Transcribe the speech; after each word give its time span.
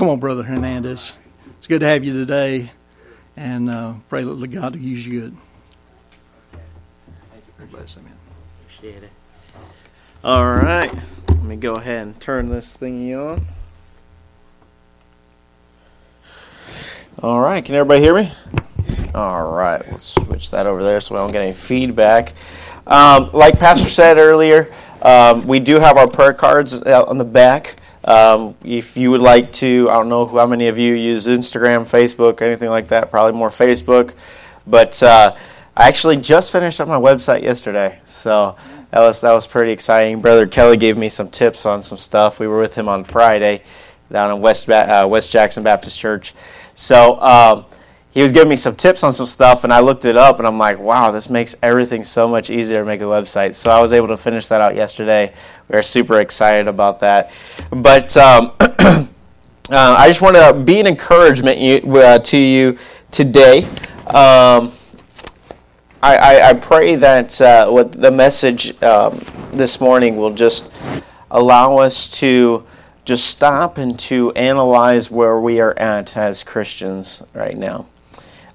Come 0.00 0.08
on, 0.08 0.18
Brother 0.18 0.42
Hernandez. 0.42 1.12
It's 1.58 1.66
good 1.66 1.80
to 1.80 1.86
have 1.86 2.02
you 2.02 2.14
today, 2.14 2.72
and 3.36 3.68
uh, 3.68 3.92
pray 4.08 4.24
that 4.24 4.50
God 4.50 4.74
will 4.74 4.80
use 4.80 5.04
you 5.04 5.20
good. 5.20 5.36
Appreciate 8.62 9.02
it. 9.02 9.10
All 10.24 10.54
right. 10.54 10.90
Let 11.28 11.42
me 11.42 11.56
go 11.56 11.74
ahead 11.74 12.06
and 12.06 12.18
turn 12.18 12.48
this 12.48 12.78
thingy 12.78 13.14
on. 13.14 13.44
All 17.22 17.42
right. 17.42 17.62
Can 17.62 17.74
everybody 17.74 18.00
hear 18.00 18.14
me? 18.14 18.32
All 19.14 19.52
right. 19.52 19.86
We'll 19.86 19.98
switch 19.98 20.50
that 20.50 20.64
over 20.64 20.82
there 20.82 21.02
so 21.02 21.14
we 21.14 21.18
don't 21.18 21.30
get 21.30 21.42
any 21.42 21.52
feedback. 21.52 22.32
Um, 22.86 23.28
like 23.34 23.58
Pastor 23.58 23.90
said 23.90 24.16
earlier, 24.16 24.72
um, 25.02 25.46
we 25.46 25.60
do 25.60 25.78
have 25.78 25.98
our 25.98 26.08
prayer 26.08 26.32
cards 26.32 26.86
out 26.86 27.08
on 27.08 27.18
the 27.18 27.24
back. 27.26 27.76
Um, 28.04 28.54
if 28.64 28.96
you 28.96 29.10
would 29.10 29.20
like 29.20 29.52
to, 29.54 29.88
I 29.90 29.94
don't 29.94 30.08
know 30.08 30.26
how 30.26 30.46
many 30.46 30.68
of 30.68 30.78
you 30.78 30.94
use 30.94 31.26
Instagram, 31.26 31.82
Facebook, 31.82 32.40
anything 32.40 32.70
like 32.70 32.88
that, 32.88 33.10
probably 33.10 33.38
more 33.38 33.50
Facebook. 33.50 34.14
But 34.66 35.02
uh, 35.02 35.36
I 35.76 35.88
actually 35.88 36.16
just 36.16 36.52
finished 36.52 36.80
up 36.80 36.88
my 36.88 36.98
website 36.98 37.42
yesterday, 37.42 37.98
so 38.04 38.56
that 38.90 39.00
was 39.00 39.20
that 39.20 39.32
was 39.32 39.46
pretty 39.46 39.72
exciting. 39.72 40.20
Brother 40.20 40.46
Kelly 40.46 40.76
gave 40.76 40.96
me 40.96 41.08
some 41.08 41.28
tips 41.28 41.66
on 41.66 41.82
some 41.82 41.98
stuff. 41.98 42.40
We 42.40 42.48
were 42.48 42.60
with 42.60 42.74
him 42.74 42.88
on 42.88 43.04
Friday 43.04 43.62
down 44.10 44.30
in 44.30 44.40
West 44.40 44.68
uh, 44.68 45.06
West 45.10 45.30
Jackson 45.30 45.62
Baptist 45.62 45.98
Church, 45.98 46.34
so 46.74 47.20
um, 47.20 47.64
he 48.12 48.22
was 48.22 48.32
giving 48.32 48.48
me 48.48 48.56
some 48.56 48.74
tips 48.74 49.04
on 49.04 49.12
some 49.12 49.26
stuff, 49.26 49.62
and 49.62 49.72
I 49.72 49.78
looked 49.78 50.04
it 50.04 50.16
up, 50.16 50.38
and 50.38 50.46
I'm 50.46 50.58
like, 50.58 50.80
wow, 50.80 51.12
this 51.12 51.30
makes 51.30 51.54
everything 51.62 52.02
so 52.02 52.26
much 52.26 52.50
easier 52.50 52.80
to 52.80 52.84
make 52.84 53.00
a 53.00 53.04
website. 53.04 53.54
So 53.54 53.70
I 53.70 53.80
was 53.80 53.92
able 53.92 54.08
to 54.08 54.16
finish 54.16 54.48
that 54.48 54.60
out 54.60 54.74
yesterday. 54.74 55.32
We 55.68 55.78
are 55.78 55.82
super 55.82 56.18
excited 56.18 56.66
about 56.66 56.98
that. 57.00 57.30
But 57.70 58.16
um, 58.16 58.52
uh, 58.60 59.06
I 59.70 60.08
just 60.08 60.22
want 60.22 60.34
to 60.34 60.52
be 60.52 60.80
an 60.80 60.88
encouragement 60.88 61.58
you, 61.58 61.76
uh, 61.98 62.18
to 62.18 62.36
you 62.36 62.76
today. 63.12 63.62
Um, 64.06 64.72
I, 66.02 66.16
I, 66.16 66.48
I, 66.48 66.54
pray 66.54 66.96
that 66.96 67.40
uh, 67.40 67.70
what 67.70 67.92
the 67.92 68.10
message 68.10 68.82
um, 68.82 69.24
this 69.52 69.80
morning 69.80 70.16
will 70.16 70.32
just 70.32 70.72
allow 71.30 71.76
us 71.76 72.08
to 72.18 72.66
just 73.04 73.26
stop 73.26 73.78
and 73.78 73.98
to 74.00 74.32
analyze 74.32 75.10
where 75.10 75.40
we 75.40 75.60
are 75.60 75.78
at 75.78 76.16
as 76.16 76.42
Christians 76.42 77.22
right 77.34 77.56
now. 77.56 77.86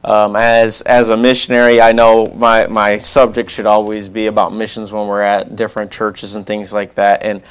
Um, 0.06 0.36
as 0.36 0.84
as 0.84 1.10
a 1.10 1.18
missionary, 1.18 1.82
I 1.82 1.92
know 1.92 2.28
my 2.36 2.68
my 2.68 2.96
subject 3.00 3.50
should 3.50 3.66
always 3.66 4.08
be 4.08 4.28
about 4.28 4.54
missions 4.54 4.94
when 4.94 5.08
we're 5.08 5.24
at 5.24 5.56
different 5.56 5.90
churches 5.90 6.36
and 6.36 6.46
things 6.46 6.72
like 6.72 6.94
that. 6.94 7.24
And 7.24 7.42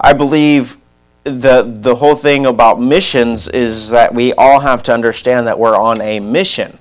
I 0.00 0.12
believe 0.12 0.76
the 1.24 1.74
the 1.80 1.96
whole 1.96 2.14
thing 2.14 2.46
about 2.46 2.80
missions 2.80 3.48
is 3.48 3.90
that 3.90 4.14
we 4.14 4.32
all 4.34 4.60
have 4.60 4.84
to 4.84 4.94
understand 4.94 5.48
that 5.48 5.58
we're 5.58 5.76
on 5.76 6.00
a 6.00 6.20
mission. 6.20 6.78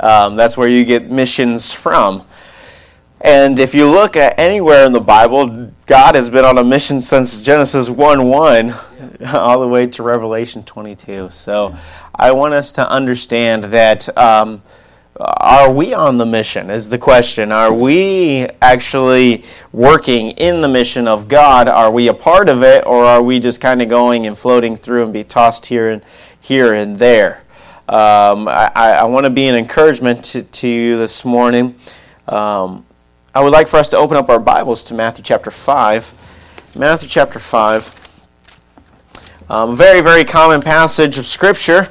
Um, 0.00 0.34
that's 0.34 0.56
where 0.56 0.68
you 0.68 0.84
get 0.84 1.08
missions 1.08 1.72
from. 1.72 2.26
And 3.22 3.58
if 3.58 3.74
you 3.74 3.86
look 3.86 4.16
at 4.16 4.38
anywhere 4.38 4.86
in 4.86 4.92
the 4.92 5.00
Bible, 5.00 5.70
God 5.84 6.14
has 6.14 6.30
been 6.30 6.46
on 6.46 6.56
a 6.56 6.64
mission 6.64 7.02
since 7.02 7.42
Genesis 7.42 7.90
1 7.90 8.26
1 8.26 8.74
all 9.34 9.60
the 9.60 9.68
way 9.68 9.86
to 9.88 10.02
Revelation 10.02 10.62
22. 10.62 11.28
So 11.28 11.76
I 12.14 12.32
want 12.32 12.54
us 12.54 12.72
to 12.72 12.90
understand 12.90 13.64
that 13.64 14.16
um, 14.16 14.62
are 15.18 15.70
we 15.70 15.92
on 15.92 16.16
the 16.16 16.24
mission? 16.24 16.70
Is 16.70 16.88
the 16.88 16.96
question. 16.96 17.52
Are 17.52 17.74
we 17.74 18.46
actually 18.62 19.44
working 19.70 20.30
in 20.32 20.62
the 20.62 20.68
mission 20.68 21.06
of 21.06 21.28
God? 21.28 21.68
Are 21.68 21.90
we 21.90 22.08
a 22.08 22.14
part 22.14 22.48
of 22.48 22.62
it, 22.62 22.86
or 22.86 23.04
are 23.04 23.22
we 23.22 23.38
just 23.38 23.60
kind 23.60 23.82
of 23.82 23.90
going 23.90 24.26
and 24.26 24.38
floating 24.38 24.76
through 24.76 25.04
and 25.04 25.12
be 25.12 25.24
tossed 25.24 25.66
here 25.66 25.90
and 25.90 26.02
here 26.40 26.72
and 26.72 26.98
there? 26.98 27.42
Um, 27.86 28.48
I, 28.48 28.70
I 28.74 29.04
want 29.04 29.26
to 29.26 29.30
be 29.30 29.46
an 29.46 29.54
encouragement 29.54 30.24
to, 30.26 30.42
to 30.42 30.68
you 30.68 30.96
this 30.96 31.22
morning. 31.22 31.74
Um, 32.26 32.86
I 33.32 33.40
would 33.40 33.52
like 33.52 33.68
for 33.68 33.76
us 33.76 33.88
to 33.90 33.96
open 33.96 34.16
up 34.16 34.28
our 34.28 34.40
Bibles 34.40 34.82
to 34.84 34.94
Matthew 34.94 35.22
chapter 35.22 35.52
5. 35.52 36.72
Matthew 36.74 37.08
chapter 37.08 37.38
5. 37.38 38.18
Um, 39.48 39.76
very, 39.76 40.00
very 40.00 40.24
common 40.24 40.60
passage 40.60 41.16
of 41.16 41.24
Scripture. 41.24 41.88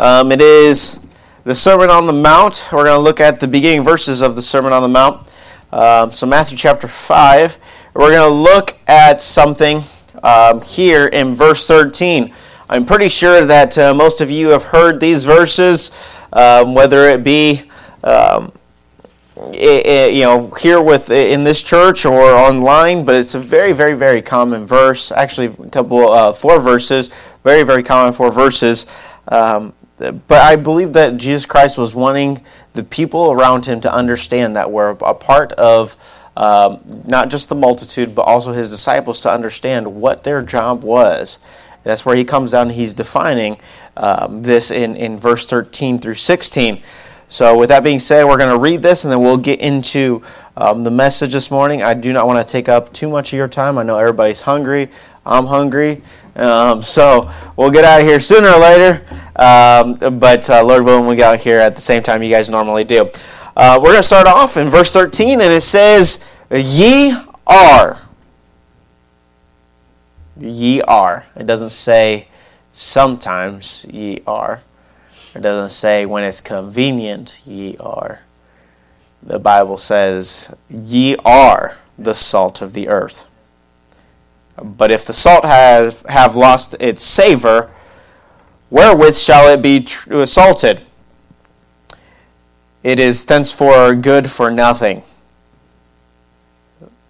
Um, 0.00 0.32
it 0.32 0.40
is 0.40 0.98
the 1.44 1.54
Sermon 1.54 1.90
on 1.90 2.08
the 2.08 2.12
Mount. 2.12 2.70
We're 2.72 2.86
going 2.86 2.96
to 2.96 2.98
look 2.98 3.20
at 3.20 3.38
the 3.38 3.46
beginning 3.46 3.84
verses 3.84 4.20
of 4.20 4.34
the 4.34 4.42
Sermon 4.42 4.72
on 4.72 4.82
the 4.82 4.88
Mount. 4.88 5.32
Um, 5.70 6.10
so, 6.10 6.26
Matthew 6.26 6.58
chapter 6.58 6.88
5. 6.88 7.58
We're 7.94 8.10
going 8.10 8.28
to 8.28 8.36
look 8.36 8.76
at 8.88 9.22
something 9.22 9.84
um, 10.24 10.60
here 10.60 11.06
in 11.06 11.36
verse 11.36 11.68
13. 11.68 12.34
I'm 12.68 12.84
pretty 12.84 13.10
sure 13.10 13.46
that 13.46 13.78
uh, 13.78 13.94
most 13.94 14.20
of 14.20 14.28
you 14.28 14.48
have 14.48 14.64
heard 14.64 14.98
these 14.98 15.24
verses, 15.24 15.92
um, 16.32 16.74
whether 16.74 17.04
it 17.04 17.22
be. 17.22 17.62
Um, 18.02 18.50
it, 19.52 19.86
it, 19.86 20.14
you 20.14 20.22
know, 20.22 20.50
here 20.60 20.82
with 20.82 21.10
in 21.10 21.44
this 21.44 21.62
church 21.62 22.04
or 22.06 22.32
online, 22.32 23.04
but 23.04 23.14
it's 23.14 23.34
a 23.34 23.40
very, 23.40 23.72
very, 23.72 23.94
very 23.94 24.22
common 24.22 24.66
verse. 24.66 25.12
Actually, 25.12 25.46
a 25.66 25.70
couple, 25.70 26.08
uh, 26.08 26.32
four 26.32 26.60
verses, 26.60 27.10
very, 27.44 27.62
very 27.62 27.82
common 27.82 28.12
four 28.12 28.30
verses. 28.30 28.86
Um, 29.28 29.72
but 29.98 30.40
I 30.42 30.56
believe 30.56 30.92
that 30.94 31.16
Jesus 31.18 31.44
Christ 31.44 31.78
was 31.78 31.94
wanting 31.94 32.42
the 32.72 32.82
people 32.82 33.32
around 33.32 33.66
him 33.66 33.80
to 33.82 33.92
understand 33.92 34.56
that 34.56 34.70
we're 34.70 34.90
a 34.90 35.14
part 35.14 35.52
of 35.52 35.96
um, 36.36 36.80
not 37.06 37.28
just 37.28 37.48
the 37.48 37.54
multitude, 37.54 38.14
but 38.14 38.22
also 38.22 38.52
his 38.52 38.70
disciples 38.70 39.20
to 39.22 39.30
understand 39.30 39.86
what 39.86 40.24
their 40.24 40.42
job 40.42 40.82
was. 40.82 41.38
That's 41.82 42.06
where 42.06 42.16
he 42.16 42.24
comes 42.24 42.52
down 42.52 42.70
he's 42.70 42.94
defining 42.94 43.58
um, 43.96 44.42
this 44.42 44.70
in, 44.70 44.96
in 44.96 45.16
verse 45.16 45.46
13 45.46 45.98
through 45.98 46.14
16. 46.14 46.82
So, 47.30 47.56
with 47.56 47.68
that 47.68 47.84
being 47.84 48.00
said, 48.00 48.24
we're 48.24 48.38
going 48.38 48.52
to 48.52 48.58
read 48.58 48.82
this 48.82 49.04
and 49.04 49.12
then 49.12 49.22
we'll 49.22 49.36
get 49.36 49.60
into 49.60 50.20
um, 50.56 50.82
the 50.82 50.90
message 50.90 51.32
this 51.32 51.48
morning. 51.48 51.80
I 51.80 51.94
do 51.94 52.12
not 52.12 52.26
want 52.26 52.44
to 52.44 52.52
take 52.52 52.68
up 52.68 52.92
too 52.92 53.08
much 53.08 53.32
of 53.32 53.36
your 53.36 53.46
time. 53.46 53.78
I 53.78 53.84
know 53.84 53.96
everybody's 53.96 54.42
hungry. 54.42 54.88
I'm 55.24 55.46
hungry. 55.46 56.02
Um, 56.34 56.82
so 56.82 57.32
we'll 57.56 57.70
get 57.70 57.84
out 57.84 58.00
of 58.00 58.06
here 58.08 58.18
sooner 58.18 58.48
or 58.48 58.58
later. 58.58 59.06
Um, 59.36 60.18
but 60.18 60.50
uh, 60.50 60.64
Lord 60.64 60.84
willing, 60.84 61.06
we 61.06 61.14
get 61.14 61.34
out 61.34 61.38
here 61.38 61.60
at 61.60 61.76
the 61.76 61.80
same 61.80 62.02
time 62.02 62.20
you 62.20 62.30
guys 62.30 62.50
normally 62.50 62.82
do. 62.82 63.08
Uh, 63.56 63.78
we're 63.78 63.90
going 63.90 63.98
to 63.98 64.02
start 64.02 64.26
off 64.26 64.56
in 64.56 64.68
verse 64.68 64.92
13, 64.92 65.40
and 65.40 65.52
it 65.52 65.62
says, 65.62 66.28
Ye 66.50 67.14
are. 67.46 68.00
Ye 70.36 70.82
are. 70.82 71.26
It 71.36 71.46
doesn't 71.46 71.70
say 71.70 72.26
sometimes 72.72 73.86
ye 73.88 74.20
are. 74.26 74.62
It 75.34 75.42
doesn't 75.42 75.70
say 75.70 76.06
when 76.06 76.24
it's 76.24 76.40
convenient 76.40 77.40
ye 77.46 77.76
are. 77.78 78.20
The 79.22 79.38
Bible 79.38 79.76
says, 79.76 80.52
Ye 80.68 81.16
are 81.24 81.76
the 81.98 82.14
salt 82.14 82.62
of 82.62 82.72
the 82.72 82.88
earth. 82.88 83.26
But 84.60 84.90
if 84.90 85.04
the 85.04 85.12
salt 85.12 85.44
have, 85.44 86.02
have 86.08 86.36
lost 86.36 86.74
its 86.80 87.02
savor, 87.02 87.70
wherewith 88.70 89.16
shall 89.16 89.48
it 89.52 89.62
be 89.62 89.80
tr- 89.80 90.24
salted? 90.26 90.80
It 92.82 92.98
is 92.98 93.24
thenceforth 93.24 94.02
good 94.02 94.30
for 94.30 94.50
nothing, 94.50 95.02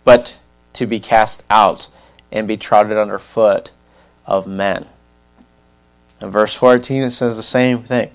but 0.05 0.41
to 0.73 0.87
be 0.87 0.99
cast 0.99 1.45
out 1.49 1.89
and 2.33 2.47
be 2.49 2.57
trodden 2.57 2.99
under 2.99 3.19
foot 3.19 3.71
of 4.27 4.47
men. 4.47 4.87
In 6.21 6.31
verse 6.31 6.55
14, 6.55 7.03
it 7.03 7.11
says 7.13 7.37
the 7.37 7.43
same 7.43 7.83
thing. 7.83 8.11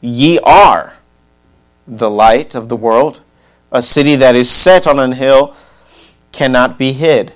Ye 0.00 0.38
are 0.40 0.94
the 1.86 2.10
light 2.10 2.54
of 2.54 2.68
the 2.68 2.76
world. 2.76 3.20
A 3.70 3.82
city 3.82 4.16
that 4.16 4.34
is 4.34 4.50
set 4.50 4.86
on 4.86 4.98
an 4.98 5.12
hill 5.12 5.54
cannot 6.30 6.78
be 6.78 6.92
hid. 6.92 7.32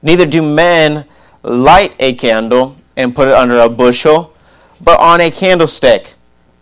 Neither 0.00 0.26
do 0.26 0.42
men 0.42 1.06
light 1.42 1.94
a 1.98 2.14
candle 2.14 2.76
and 2.96 3.14
put 3.14 3.28
it 3.28 3.34
under 3.34 3.60
a 3.60 3.68
bushel, 3.68 4.34
but 4.80 4.98
on 5.00 5.20
a 5.20 5.30
candlestick, 5.30 6.14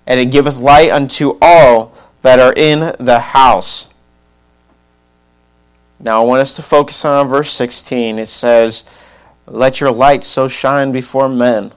and 0.06 0.20
it 0.20 0.26
giveth 0.26 0.58
light 0.58 0.90
unto 0.90 1.38
all 1.40 1.92
that 2.22 2.38
are 2.38 2.52
in 2.54 2.94
the 2.98 3.18
house. 3.18 3.92
Now 5.98 6.22
I 6.22 6.24
want 6.24 6.40
us 6.40 6.54
to 6.54 6.62
focus 6.62 7.04
on 7.04 7.28
verse 7.28 7.50
16. 7.50 8.18
It 8.18 8.26
says, 8.26 8.84
Let 9.46 9.80
your 9.80 9.90
light 9.90 10.24
so 10.24 10.48
shine 10.48 10.92
before 10.92 11.28
men 11.28 11.72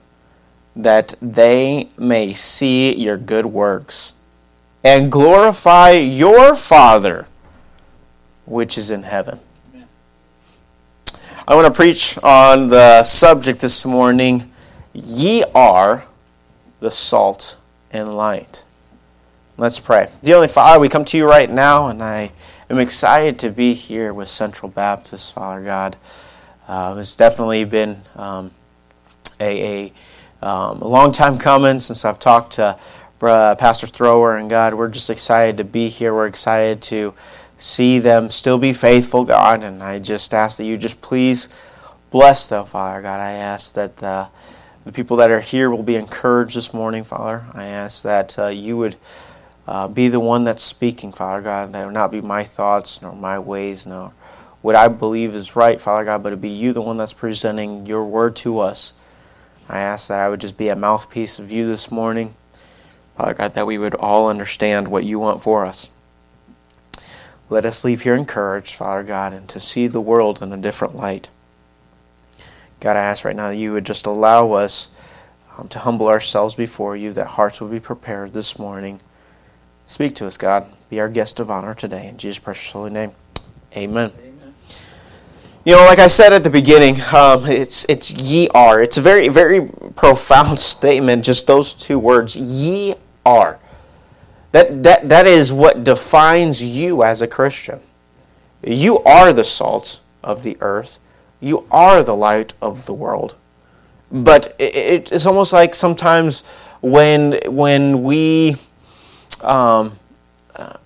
that 0.76 1.14
they 1.20 1.88
may 1.98 2.32
see 2.32 2.94
your 2.94 3.16
good 3.16 3.46
works 3.46 4.12
and 4.82 5.10
glorify 5.10 5.90
your 5.90 6.56
Father 6.56 7.26
which 8.46 8.76
is 8.76 8.90
in 8.90 9.02
heaven. 9.02 9.40
I 11.46 11.54
want 11.54 11.66
to 11.66 11.72
preach 11.72 12.18
on 12.22 12.68
the 12.68 13.04
subject 13.04 13.60
this 13.60 13.84
morning 13.84 14.50
Ye 14.94 15.42
are 15.56 16.04
the 16.78 16.90
salt 16.90 17.56
and 17.90 18.14
light. 18.14 18.64
Let's 19.56 19.80
pray. 19.80 20.08
Dear 20.22 20.46
Father, 20.46 20.78
we 20.78 20.88
come 20.88 21.04
to 21.06 21.18
you 21.18 21.28
right 21.28 21.50
now, 21.50 21.88
and 21.88 22.00
I 22.00 22.30
am 22.70 22.78
excited 22.78 23.36
to 23.40 23.50
be 23.50 23.74
here 23.74 24.14
with 24.14 24.28
Central 24.28 24.70
Baptist, 24.70 25.34
Father 25.34 25.64
God. 25.64 25.96
Uh, 26.68 26.94
it's 26.96 27.16
definitely 27.16 27.64
been 27.64 28.02
um, 28.14 28.52
a, 29.40 29.86
a 29.86 29.92
um, 30.44 30.82
a 30.82 30.88
long 30.88 31.10
time 31.10 31.38
coming 31.38 31.78
since 31.78 32.04
I've 32.04 32.18
talked 32.18 32.54
to 32.54 32.78
uh, 33.22 33.54
Pastor 33.54 33.86
Thrower 33.86 34.36
and 34.36 34.50
God. 34.50 34.74
We're 34.74 34.88
just 34.88 35.08
excited 35.10 35.56
to 35.56 35.64
be 35.64 35.88
here. 35.88 36.14
We're 36.14 36.26
excited 36.26 36.82
to 36.82 37.14
see 37.56 37.98
them 37.98 38.30
still 38.30 38.58
be 38.58 38.72
faithful, 38.72 39.24
God. 39.24 39.64
And 39.64 39.82
I 39.82 39.98
just 39.98 40.34
ask 40.34 40.58
that 40.58 40.64
you 40.64 40.76
just 40.76 41.00
please 41.00 41.48
bless 42.10 42.48
them, 42.48 42.66
Father 42.66 43.00
God. 43.02 43.20
I 43.20 43.32
ask 43.32 43.74
that 43.74 43.96
the, 43.96 44.28
the 44.84 44.92
people 44.92 45.16
that 45.18 45.30
are 45.30 45.40
here 45.40 45.70
will 45.70 45.82
be 45.82 45.96
encouraged 45.96 46.56
this 46.56 46.74
morning, 46.74 47.04
Father. 47.04 47.44
I 47.54 47.64
ask 47.64 48.02
that 48.02 48.38
uh, 48.38 48.48
you 48.48 48.76
would 48.76 48.96
uh, 49.66 49.88
be 49.88 50.08
the 50.08 50.20
one 50.20 50.44
that's 50.44 50.62
speaking, 50.62 51.12
Father 51.12 51.42
God. 51.42 51.72
That 51.72 51.86
would 51.86 51.94
not 51.94 52.12
be 52.12 52.20
my 52.20 52.44
thoughts 52.44 53.00
nor 53.00 53.14
my 53.14 53.38
ways, 53.38 53.86
nor 53.86 54.12
what 54.60 54.76
I 54.76 54.88
believe 54.88 55.34
is 55.34 55.56
right, 55.56 55.80
Father 55.80 56.04
God, 56.04 56.22
but 56.22 56.32
it 56.32 56.40
be 56.40 56.50
you, 56.50 56.72
the 56.72 56.82
one 56.82 56.96
that's 56.96 57.12
presenting 57.12 57.86
your 57.86 58.04
word 58.04 58.36
to 58.36 58.58
us. 58.58 58.94
I 59.68 59.80
ask 59.80 60.08
that 60.08 60.20
I 60.20 60.28
would 60.28 60.40
just 60.40 60.56
be 60.56 60.68
a 60.68 60.76
mouthpiece 60.76 61.38
of 61.38 61.50
you 61.50 61.66
this 61.66 61.90
morning. 61.90 62.34
Father 63.16 63.34
God, 63.34 63.54
that 63.54 63.66
we 63.66 63.78
would 63.78 63.94
all 63.94 64.28
understand 64.28 64.88
what 64.88 65.04
you 65.04 65.18
want 65.18 65.42
for 65.42 65.64
us. 65.64 65.88
Let 67.48 67.64
us 67.64 67.84
leave 67.84 68.02
here 68.02 68.14
encouraged, 68.14 68.74
Father 68.74 69.02
God, 69.02 69.32
and 69.32 69.48
to 69.50 69.60
see 69.60 69.86
the 69.86 70.00
world 70.00 70.42
in 70.42 70.52
a 70.52 70.56
different 70.56 70.96
light. 70.96 71.28
God, 72.80 72.96
I 72.96 73.00
ask 73.00 73.24
right 73.24 73.36
now 73.36 73.48
that 73.48 73.56
you 73.56 73.72
would 73.72 73.86
just 73.86 74.06
allow 74.06 74.52
us 74.52 74.88
um, 75.56 75.68
to 75.68 75.78
humble 75.78 76.08
ourselves 76.08 76.54
before 76.54 76.96
you, 76.96 77.12
that 77.12 77.26
hearts 77.26 77.60
would 77.60 77.70
be 77.70 77.80
prepared 77.80 78.32
this 78.32 78.58
morning. 78.58 79.00
Speak 79.86 80.14
to 80.16 80.26
us, 80.26 80.36
God. 80.36 80.66
Be 80.90 81.00
our 81.00 81.08
guest 81.08 81.38
of 81.40 81.50
honor 81.50 81.74
today. 81.74 82.08
In 82.08 82.16
Jesus' 82.16 82.38
precious 82.38 82.72
holy 82.72 82.90
name. 82.90 83.12
Amen. 83.76 84.12
You 85.64 85.74
know, 85.74 85.84
like 85.86 85.98
I 85.98 86.08
said 86.08 86.34
at 86.34 86.44
the 86.44 86.50
beginning, 86.50 87.00
um, 87.12 87.46
it's 87.46 87.86
it's 87.88 88.12
ye 88.12 88.48
are. 88.48 88.82
It's 88.82 88.98
a 88.98 89.00
very 89.00 89.28
very 89.28 89.66
profound 89.96 90.58
statement. 90.74 91.24
Just 91.24 91.46
those 91.46 91.72
two 91.72 91.98
words, 91.98 92.36
ye 92.36 92.94
are. 93.24 93.58
That 94.52 94.82
that 94.82 95.08
that 95.08 95.26
is 95.26 95.52
what 95.52 95.82
defines 95.82 96.62
you 96.62 97.02
as 97.02 97.22
a 97.22 97.26
Christian. 97.26 97.80
You 98.62 98.98
are 99.04 99.32
the 99.32 99.44
salt 99.44 100.00
of 100.22 100.42
the 100.42 100.58
earth. 100.60 100.98
You 101.40 101.66
are 101.70 102.02
the 102.02 102.14
light 102.14 102.52
of 102.60 102.84
the 102.84 102.94
world. 102.94 103.36
But 104.12 104.54
it, 104.58 105.10
it's 105.12 105.26
almost 105.26 105.54
like 105.54 105.74
sometimes 105.74 106.42
when 106.82 107.38
when 107.46 108.02
we 108.02 108.56
um, 109.40 109.98
uh, 110.56 110.76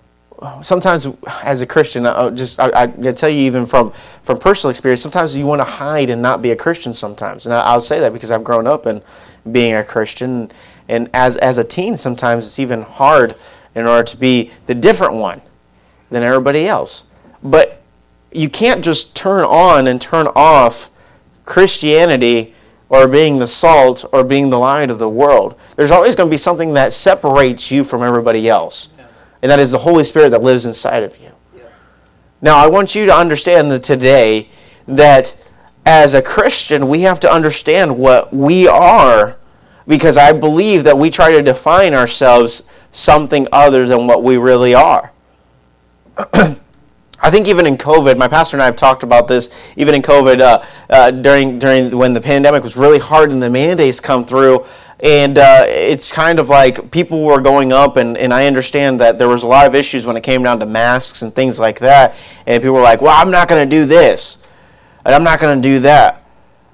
sometimes 0.61 1.07
as 1.43 1.61
a 1.61 1.67
Christian, 1.67 2.05
I 2.05 2.29
just 2.29 2.59
I, 2.59 2.83
I 2.83 3.11
tell 3.11 3.29
you 3.29 3.41
even 3.41 3.65
from 3.65 3.91
from 4.23 4.37
personal 4.37 4.69
experience, 4.69 5.01
sometimes 5.01 5.35
you 5.35 5.45
want 5.45 5.59
to 5.59 5.65
hide 5.65 6.09
and 6.09 6.21
not 6.21 6.41
be 6.41 6.51
a 6.51 6.55
Christian. 6.55 6.93
Sometimes, 6.93 7.45
and 7.45 7.53
I, 7.53 7.59
I'll 7.59 7.81
say 7.81 7.99
that 7.99 8.13
because 8.13 8.31
I've 8.31 8.43
grown 8.43 8.67
up 8.67 8.85
in 8.85 9.01
being 9.51 9.75
a 9.75 9.83
Christian, 9.83 10.51
and 10.87 11.09
as 11.13 11.37
as 11.37 11.57
a 11.57 11.63
teen, 11.63 11.95
sometimes 11.95 12.45
it's 12.45 12.59
even 12.59 12.81
hard 12.81 13.35
in 13.75 13.85
order 13.85 14.03
to 14.03 14.17
be 14.17 14.51
the 14.67 14.75
different 14.75 15.13
one 15.13 15.41
than 16.09 16.23
everybody 16.23 16.67
else. 16.67 17.05
But 17.43 17.81
you 18.31 18.49
can't 18.49 18.83
just 18.83 19.15
turn 19.15 19.43
on 19.43 19.87
and 19.87 20.01
turn 20.01 20.27
off 20.35 20.89
Christianity 21.45 22.53
or 22.89 23.07
being 23.07 23.37
the 23.37 23.47
salt 23.47 24.05
or 24.11 24.23
being 24.23 24.49
the 24.49 24.57
light 24.57 24.89
of 24.89 24.99
the 24.99 25.09
world. 25.09 25.59
There's 25.75 25.91
always 25.91 26.15
going 26.15 26.29
to 26.29 26.33
be 26.33 26.37
something 26.37 26.73
that 26.73 26.93
separates 26.93 27.71
you 27.71 27.83
from 27.83 28.03
everybody 28.03 28.49
else. 28.49 28.89
And 29.41 29.51
that 29.51 29.59
is 29.59 29.71
the 29.71 29.77
Holy 29.77 30.03
Spirit 30.03 30.29
that 30.29 30.41
lives 30.43 30.65
inside 30.65 31.03
of 31.03 31.17
you. 31.19 31.31
Now, 32.41 32.57
I 32.57 32.67
want 32.67 32.95
you 32.95 33.05
to 33.05 33.13
understand 33.13 33.71
that 33.71 33.83
today 33.83 34.49
that 34.87 35.35
as 35.85 36.13
a 36.13 36.21
Christian, 36.21 36.87
we 36.87 37.01
have 37.01 37.19
to 37.21 37.31
understand 37.31 37.97
what 37.97 38.33
we 38.33 38.67
are 38.67 39.37
because 39.87 40.17
I 40.17 40.31
believe 40.31 40.83
that 40.83 40.97
we 40.97 41.09
try 41.09 41.31
to 41.31 41.41
define 41.41 41.93
ourselves 41.93 42.63
something 42.91 43.47
other 43.51 43.87
than 43.87 44.07
what 44.07 44.23
we 44.23 44.37
really 44.37 44.73
are. 44.73 45.11
I 47.21 47.29
think 47.29 47.47
even 47.47 47.65
in 47.65 47.75
COVID, 47.75 48.17
my 48.17 48.27
pastor 48.27 48.55
and 48.55 48.61
I 48.61 48.65
have 48.65 48.77
talked 48.77 49.03
about 49.03 49.27
this. 49.27 49.73
Even 49.75 49.95
in 49.95 50.01
COVID, 50.01 50.39
uh, 50.39 50.63
uh, 50.89 51.11
during 51.11 51.59
during 51.59 51.95
when 51.97 52.13
the 52.13 52.21
pandemic 52.21 52.63
was 52.63 52.77
really 52.77 52.99
hard 52.99 53.31
and 53.31 53.43
the 53.43 53.49
mandates 53.49 53.99
come 53.99 54.23
through, 54.23 54.65
and 55.01 55.37
uh, 55.37 55.63
it's 55.67 56.11
kind 56.11 56.39
of 56.39 56.49
like 56.49 56.91
people 56.91 57.23
were 57.23 57.41
going 57.41 57.71
up, 57.71 57.97
and, 57.97 58.17
and 58.17 58.33
I 58.33 58.47
understand 58.47 58.99
that 58.99 59.17
there 59.17 59.29
was 59.29 59.43
a 59.43 59.47
lot 59.47 59.65
of 59.65 59.73
issues 59.73 60.05
when 60.05 60.17
it 60.17 60.23
came 60.23 60.43
down 60.43 60.59
to 60.59 60.65
masks 60.65 61.21
and 61.21 61.33
things 61.33 61.59
like 61.59 61.79
that. 61.79 62.15
And 62.45 62.61
people 62.61 62.75
were 62.75 62.81
like, 62.81 63.01
"Well, 63.01 63.15
I'm 63.15 63.31
not 63.31 63.47
going 63.47 63.67
to 63.67 63.75
do 63.75 63.85
this, 63.85 64.39
and 65.05 65.15
I'm 65.15 65.23
not 65.23 65.39
going 65.39 65.61
to 65.61 65.67
do 65.67 65.79
that." 65.79 66.23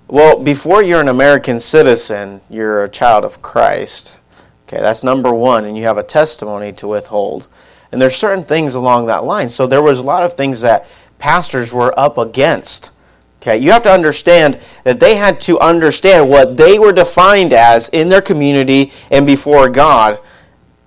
Well, 0.08 0.44
before 0.44 0.84
you're 0.84 1.02
an 1.02 1.08
American 1.08 1.60
citizen, 1.60 2.42
you're 2.50 2.84
a 2.84 2.90
child 2.90 3.26
of 3.26 3.42
Christ. 3.42 4.20
Okay, 4.68 4.78
that's 4.78 5.04
number 5.04 5.32
one, 5.32 5.66
and 5.66 5.78
you 5.78 5.84
have 5.84 5.98
a 5.98 6.04
testimony 6.04 6.74
to 6.74 6.88
withhold. 6.88 7.48
And 7.92 8.02
there's 8.02 8.16
certain 8.16 8.44
things 8.44 8.76
along 8.76 9.06
that 9.06 9.24
line. 9.24 9.50
So 9.50 9.68
there 9.68 9.82
was 9.82 10.00
a 10.00 10.04
lot 10.04 10.24
of 10.24 10.34
things 10.34 10.62
that 10.62 10.88
pastors 11.20 11.72
were 11.72 11.98
up 11.98 12.18
against. 12.18 12.92
Okay, 13.42 13.58
you 13.58 13.72
have 13.72 13.84
to 13.84 13.92
understand 13.92 14.60
that 14.84 15.00
they 15.00 15.16
had 15.16 15.40
to 15.42 15.60
understand 15.60 16.30
what 16.30 16.58
they 16.58 16.80
were 16.80 16.92
defined 16.92 17.54
as 17.54 17.90
in 17.90 18.10
their 18.10 18.22
community 18.22 18.92
and 19.12 19.28
before 19.28 19.70
God 19.70 20.20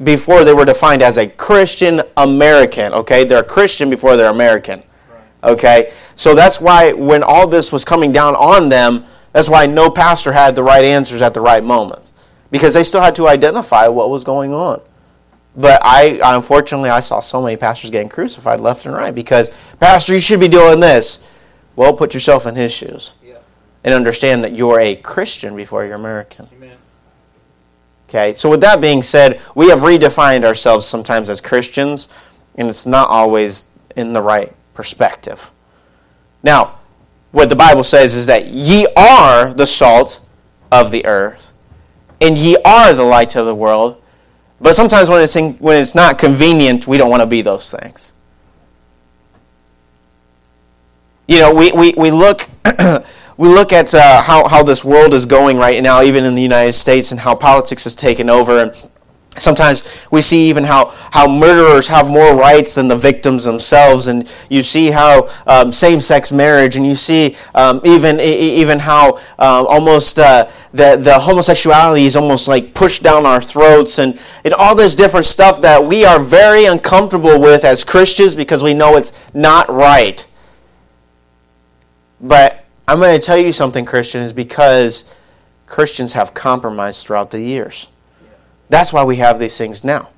before 0.04 0.44
they 0.44 0.54
were 0.54 0.64
defined 0.64 1.02
as 1.02 1.18
a 1.18 1.26
Christian 1.26 2.02
American. 2.16 2.92
Okay, 2.92 3.24
they're 3.24 3.40
a 3.40 3.46
Christian 3.46 3.90
before 3.90 4.16
they're 4.16 4.30
American. 4.30 4.82
Okay, 5.44 5.92
so 6.16 6.34
that's 6.34 6.60
why 6.60 6.92
when 6.92 7.22
all 7.22 7.46
this 7.46 7.72
was 7.72 7.84
coming 7.84 8.12
down 8.12 8.34
on 8.36 8.68
them, 8.68 9.04
that's 9.32 9.48
why 9.48 9.66
no 9.66 9.90
pastor 9.90 10.32
had 10.32 10.56
the 10.56 10.62
right 10.62 10.84
answers 10.84 11.22
at 11.22 11.34
the 11.34 11.40
right 11.40 11.62
moments 11.62 12.12
because 12.50 12.74
they 12.74 12.82
still 12.82 13.02
had 13.02 13.14
to 13.16 13.28
identify 13.28 13.86
what 13.86 14.10
was 14.10 14.24
going 14.24 14.52
on. 14.52 14.80
But 15.56 15.80
I, 15.84 16.20
unfortunately, 16.22 16.90
I 16.90 17.00
saw 17.00 17.20
so 17.20 17.42
many 17.42 17.56
pastors 17.56 17.90
getting 17.90 18.08
crucified 18.08 18.60
left 18.60 18.86
and 18.86 18.94
right 18.94 19.14
because, 19.14 19.50
Pastor, 19.80 20.14
you 20.14 20.20
should 20.20 20.40
be 20.40 20.48
doing 20.48 20.80
this. 20.80 21.30
Well, 21.78 21.92
put 21.92 22.12
yourself 22.12 22.44
in 22.44 22.56
his 22.56 22.72
shoes 22.72 23.14
yeah. 23.24 23.36
and 23.84 23.94
understand 23.94 24.42
that 24.42 24.52
you're 24.52 24.80
a 24.80 24.96
Christian 24.96 25.54
before 25.54 25.86
you're 25.86 25.94
American. 25.94 26.48
Amen. 26.52 26.76
Okay, 28.08 28.34
so 28.34 28.50
with 28.50 28.60
that 28.62 28.80
being 28.80 29.00
said, 29.00 29.40
we 29.54 29.68
have 29.68 29.78
redefined 29.78 30.42
ourselves 30.42 30.84
sometimes 30.84 31.30
as 31.30 31.40
Christians, 31.40 32.08
and 32.56 32.68
it's 32.68 32.84
not 32.84 33.08
always 33.08 33.66
in 33.94 34.12
the 34.12 34.20
right 34.20 34.52
perspective. 34.74 35.52
Now, 36.42 36.80
what 37.30 37.48
the 37.48 37.54
Bible 37.54 37.84
says 37.84 38.16
is 38.16 38.26
that 38.26 38.46
ye 38.46 38.88
are 38.96 39.54
the 39.54 39.66
salt 39.66 40.20
of 40.72 40.90
the 40.90 41.06
earth, 41.06 41.52
and 42.20 42.36
ye 42.36 42.56
are 42.64 42.92
the 42.92 43.04
light 43.04 43.36
of 43.36 43.46
the 43.46 43.54
world. 43.54 44.02
But 44.60 44.74
sometimes 44.74 45.10
when 45.10 45.22
it's, 45.22 45.36
in, 45.36 45.52
when 45.58 45.80
it's 45.80 45.94
not 45.94 46.18
convenient, 46.18 46.88
we 46.88 46.98
don't 46.98 47.08
want 47.08 47.22
to 47.22 47.26
be 47.28 47.40
those 47.40 47.70
things. 47.70 48.14
You 51.28 51.38
know, 51.40 51.54
we, 51.54 51.70
we, 51.72 51.94
we 51.96 52.10
look. 52.10 52.48
we 53.36 53.46
look 53.48 53.72
at 53.72 53.94
uh, 53.94 54.20
how, 54.20 54.48
how 54.48 54.64
this 54.64 54.84
world 54.84 55.14
is 55.14 55.24
going 55.24 55.58
right 55.58 55.80
now, 55.80 56.02
even 56.02 56.24
in 56.24 56.34
the 56.34 56.42
United 56.42 56.72
States, 56.72 57.12
and 57.12 57.20
how 57.20 57.36
politics 57.36 57.84
has 57.84 57.94
taken 57.94 58.28
over. 58.28 58.58
And 58.58 58.88
Sometimes 59.40 59.82
we 60.10 60.20
see 60.20 60.48
even 60.48 60.64
how, 60.64 60.86
how 61.10 61.28
murderers 61.28 61.86
have 61.88 62.08
more 62.08 62.34
rights 62.34 62.74
than 62.74 62.88
the 62.88 62.96
victims 62.96 63.44
themselves, 63.44 64.08
and 64.08 64.30
you 64.50 64.62
see 64.62 64.90
how 64.90 65.28
um, 65.46 65.72
same-sex 65.72 66.32
marriage, 66.32 66.76
and 66.76 66.84
you 66.86 66.96
see 66.96 67.36
um, 67.54 67.80
even 67.84 68.20
even 68.20 68.78
how 68.78 69.16
uh, 69.38 69.64
almost 69.64 70.18
uh, 70.18 70.48
the 70.72 70.96
the 70.96 71.18
homosexuality 71.18 72.06
is 72.06 72.16
almost 72.16 72.48
like 72.48 72.74
pushed 72.74 73.02
down 73.02 73.26
our 73.26 73.40
throats, 73.40 73.98
and 73.98 74.18
and 74.44 74.54
all 74.54 74.74
this 74.74 74.94
different 74.94 75.26
stuff 75.26 75.60
that 75.60 75.82
we 75.82 76.04
are 76.04 76.18
very 76.18 76.64
uncomfortable 76.64 77.40
with 77.40 77.64
as 77.64 77.84
Christians 77.84 78.34
because 78.34 78.62
we 78.62 78.74
know 78.74 78.96
it's 78.96 79.12
not 79.34 79.68
right. 79.68 80.26
But 82.20 82.64
I'm 82.86 82.98
going 82.98 83.18
to 83.18 83.24
tell 83.24 83.38
you 83.38 83.52
something, 83.52 83.84
Christian, 83.84 84.22
is 84.22 84.32
because 84.32 85.14
Christians 85.66 86.12
have 86.14 86.34
compromised 86.34 87.06
throughout 87.06 87.30
the 87.30 87.40
years. 87.40 87.88
That's 88.70 88.92
why 88.92 89.04
we 89.04 89.16
have 89.16 89.38
these 89.38 89.56
things 89.56 89.84
now. 89.84 90.10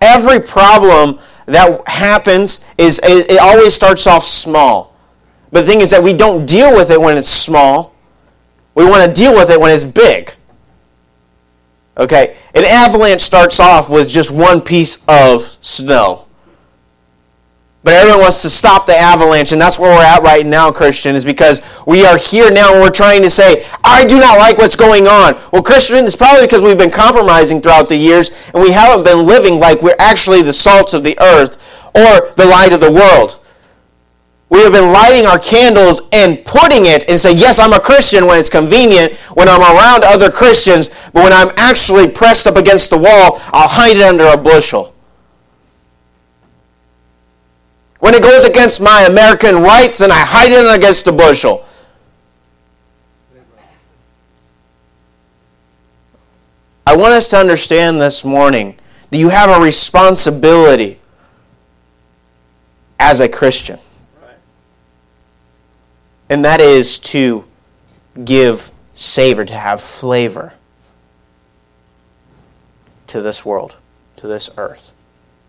Every 0.00 0.40
problem 0.40 1.18
that 1.46 1.86
happens 1.88 2.64
is 2.76 3.00
it 3.02 3.38
always 3.40 3.74
starts 3.74 4.06
off 4.06 4.24
small. 4.24 4.94
But 5.52 5.62
the 5.62 5.66
thing 5.68 5.80
is 5.80 5.90
that 5.90 6.02
we 6.02 6.12
don't 6.12 6.44
deal 6.44 6.72
with 6.74 6.90
it 6.90 7.00
when 7.00 7.16
it's 7.16 7.28
small. 7.28 7.94
We 8.74 8.84
want 8.84 9.06
to 9.06 9.12
deal 9.12 9.32
with 9.32 9.50
it 9.50 9.58
when 9.58 9.70
it's 9.70 9.84
big. 9.84 10.34
Okay? 11.96 12.36
An 12.54 12.64
avalanche 12.64 13.22
starts 13.22 13.58
off 13.60 13.88
with 13.88 14.08
just 14.08 14.30
one 14.30 14.60
piece 14.60 14.98
of 15.08 15.56
snow. 15.60 16.25
But 17.86 17.94
everyone 17.94 18.22
wants 18.22 18.42
to 18.42 18.50
stop 18.50 18.84
the 18.84 18.96
avalanche, 18.96 19.52
and 19.52 19.60
that's 19.60 19.78
where 19.78 19.96
we're 19.96 20.02
at 20.02 20.20
right 20.24 20.44
now, 20.44 20.72
Christian, 20.72 21.14
is 21.14 21.24
because 21.24 21.62
we 21.86 22.04
are 22.04 22.18
here 22.18 22.50
now 22.50 22.72
and 22.72 22.82
we're 22.82 22.90
trying 22.90 23.22
to 23.22 23.30
say, 23.30 23.64
I 23.84 24.04
do 24.04 24.18
not 24.18 24.38
like 24.38 24.58
what's 24.58 24.74
going 24.74 25.06
on. 25.06 25.36
Well, 25.52 25.62
Christian, 25.62 26.04
it's 26.04 26.16
probably 26.16 26.44
because 26.44 26.64
we've 26.64 26.76
been 26.76 26.90
compromising 26.90 27.62
throughout 27.62 27.88
the 27.88 27.94
years 27.94 28.32
and 28.52 28.60
we 28.60 28.72
haven't 28.72 29.04
been 29.04 29.24
living 29.24 29.60
like 29.60 29.82
we're 29.82 29.94
actually 30.00 30.42
the 30.42 30.52
salts 30.52 30.94
of 30.94 31.04
the 31.04 31.16
earth 31.20 31.58
or 31.94 32.32
the 32.34 32.46
light 32.50 32.72
of 32.72 32.80
the 32.80 32.90
world. 32.90 33.38
We 34.48 34.64
have 34.64 34.72
been 34.72 34.92
lighting 34.92 35.24
our 35.24 35.38
candles 35.38 36.00
and 36.10 36.44
putting 36.44 36.86
it 36.86 37.08
and 37.08 37.20
say, 37.20 37.36
yes, 37.36 37.60
I'm 37.60 37.72
a 37.72 37.78
Christian 37.78 38.26
when 38.26 38.40
it's 38.40 38.50
convenient, 38.50 39.12
when 39.34 39.48
I'm 39.48 39.60
around 39.60 40.02
other 40.02 40.28
Christians, 40.28 40.88
but 41.12 41.22
when 41.22 41.32
I'm 41.32 41.52
actually 41.56 42.08
pressed 42.08 42.48
up 42.48 42.56
against 42.56 42.90
the 42.90 42.98
wall, 42.98 43.40
I'll 43.52 43.68
hide 43.68 43.96
it 43.96 44.02
under 44.02 44.24
a 44.24 44.36
bushel. 44.36 44.92
When 48.06 48.14
it 48.14 48.15
goes 48.26 48.44
against 48.44 48.80
my 48.80 49.02
American 49.02 49.62
rights, 49.62 50.00
and 50.00 50.12
I 50.12 50.18
hide 50.18 50.50
it 50.50 50.76
against 50.76 51.06
a 51.06 51.12
bushel. 51.12 51.64
I 56.84 56.96
want 56.96 57.12
us 57.12 57.30
to 57.30 57.36
understand 57.36 58.00
this 58.00 58.24
morning 58.24 58.78
that 59.10 59.18
you 59.18 59.28
have 59.28 59.50
a 59.50 59.62
responsibility 59.62 60.98
as 62.98 63.20
a 63.20 63.28
Christian. 63.28 63.78
And 66.28 66.44
that 66.44 66.60
is 66.60 66.98
to 66.98 67.44
give 68.24 68.72
savor, 68.94 69.44
to 69.44 69.54
have 69.54 69.80
flavor 69.80 70.52
to 73.06 73.22
this 73.22 73.44
world, 73.44 73.76
to 74.16 74.26
this 74.26 74.50
earth, 74.56 74.92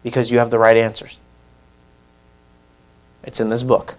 because 0.04 0.30
you 0.30 0.38
have 0.38 0.52
the 0.52 0.60
right 0.60 0.78
answers. 0.78 1.18
It's 3.28 3.40
in 3.40 3.50
this 3.50 3.62
book. 3.62 3.96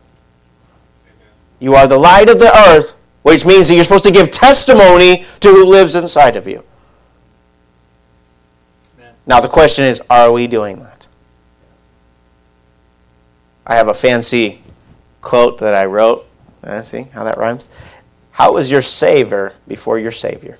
You 1.61 1.77
are 1.77 1.87
the 1.87 1.99
light 1.99 2.29
of 2.29 2.41
the 2.41 2.53
earth, 2.69 2.95
which 3.23 3.45
means 3.45 3.69
that 3.69 3.75
you're 3.75 3.85
supposed 3.85 4.05
to 4.05 4.11
give 4.11 4.33
testimony 4.33 5.25
to 5.39 5.51
who 5.51 5.65
lives 5.65 5.95
inside 5.95 6.35
of 6.35 6.49
you. 6.49 6.65
Now, 9.27 9.41
the 9.41 9.49
question 9.49 9.85
is 9.85 10.03
are 10.11 10.33
we 10.33 10.49
doing 10.49 10.81
that? 10.81 11.07
I 13.65 13.75
have 13.75 13.87
a 13.87 13.95
fancy 13.95 14.61
quote 15.21 15.59
that 15.59 15.75
I 15.75 15.85
wrote 15.85 16.29
uh, 16.65 16.83
see 16.83 17.03
how 17.13 17.25
that 17.25 17.39
rhymes? 17.39 17.71
How 18.31 18.53
was 18.53 18.71
your 18.71 18.83
Savior 18.83 19.55
before 19.67 19.99
your 19.99 20.13
Savior? 20.13 20.59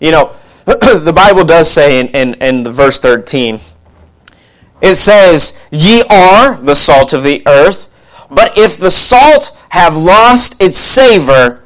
You 0.00 0.10
know, 0.10 0.36
the 0.66 1.12
Bible 1.14 1.44
does 1.44 1.70
say 1.70 2.00
in, 2.00 2.08
in, 2.08 2.34
in 2.42 2.62
the 2.62 2.72
verse 2.72 2.98
13, 3.00 3.60
it 4.84 4.96
says, 4.96 5.58
Ye 5.70 6.02
are 6.10 6.56
the 6.56 6.74
salt 6.74 7.12
of 7.12 7.22
the 7.22 7.42
earth, 7.46 7.88
but 8.30 8.56
if 8.58 8.76
the 8.76 8.90
salt 8.90 9.56
have 9.70 9.96
lost 9.96 10.62
its 10.62 10.76
savor, 10.76 11.64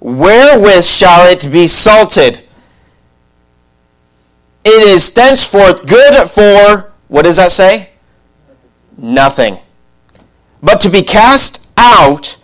wherewith 0.00 0.84
shall 0.84 1.30
it 1.30 1.50
be 1.50 1.66
salted? 1.66 2.40
It 4.64 4.88
is 4.88 5.12
thenceforth 5.12 5.86
good 5.86 6.28
for, 6.28 6.92
what 7.08 7.22
does 7.22 7.36
that 7.36 7.52
say? 7.52 7.90
Nothing 8.96 9.58
but 10.64 10.80
to 10.80 10.88
be 10.88 11.02
cast 11.02 11.68
out 11.76 12.38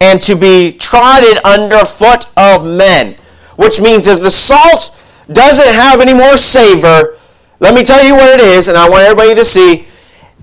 and 0.00 0.20
to 0.20 0.34
be 0.34 0.72
trodden 0.72 1.38
under 1.44 1.84
foot 1.84 2.26
of 2.36 2.66
men. 2.66 3.16
Which 3.54 3.80
means 3.80 4.08
if 4.08 4.20
the 4.20 4.30
salt 4.30 4.94
doesn't 5.32 5.74
have 5.74 6.00
any 6.00 6.12
more 6.12 6.36
savor, 6.36 7.16
let 7.58 7.74
me 7.74 7.82
tell 7.84 8.04
you 8.04 8.14
what 8.14 8.38
it 8.38 8.40
is, 8.40 8.68
and 8.68 8.76
I 8.76 8.88
want 8.88 9.02
everybody 9.02 9.34
to 9.34 9.44
see. 9.44 9.86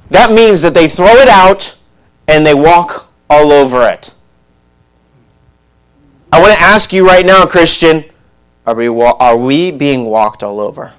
That 0.09 0.31
means 0.31 0.61
that 0.61 0.73
they 0.73 0.87
throw 0.87 1.15
it 1.15 1.27
out 1.27 1.77
and 2.27 2.45
they 2.45 2.53
walk 2.53 3.11
all 3.29 3.51
over 3.51 3.87
it. 3.87 4.13
I 6.31 6.41
want 6.41 6.53
to 6.53 6.59
ask 6.59 6.91
you 6.93 7.05
right 7.05 7.25
now, 7.25 7.45
Christian, 7.45 8.05
are 8.65 8.75
we, 8.75 8.87
are 8.87 9.37
we 9.37 9.71
being 9.71 10.05
walked 10.05 10.43
all 10.43 10.59
over? 10.59 10.93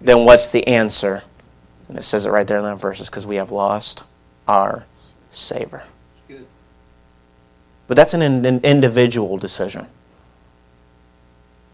Then 0.00 0.24
what's 0.24 0.50
the 0.50 0.66
answer? 0.66 1.22
And 1.88 1.98
it 1.98 2.02
says 2.02 2.26
it 2.26 2.30
right 2.30 2.46
there 2.46 2.58
in 2.58 2.64
that 2.64 2.80
verse, 2.80 3.04
because 3.08 3.26
we 3.26 3.36
have 3.36 3.50
lost 3.50 4.04
our 4.48 4.84
Savior. 5.30 5.82
But 7.86 7.96
that's 7.96 8.14
an, 8.14 8.22
an 8.22 8.60
individual 8.60 9.36
decision. 9.36 9.86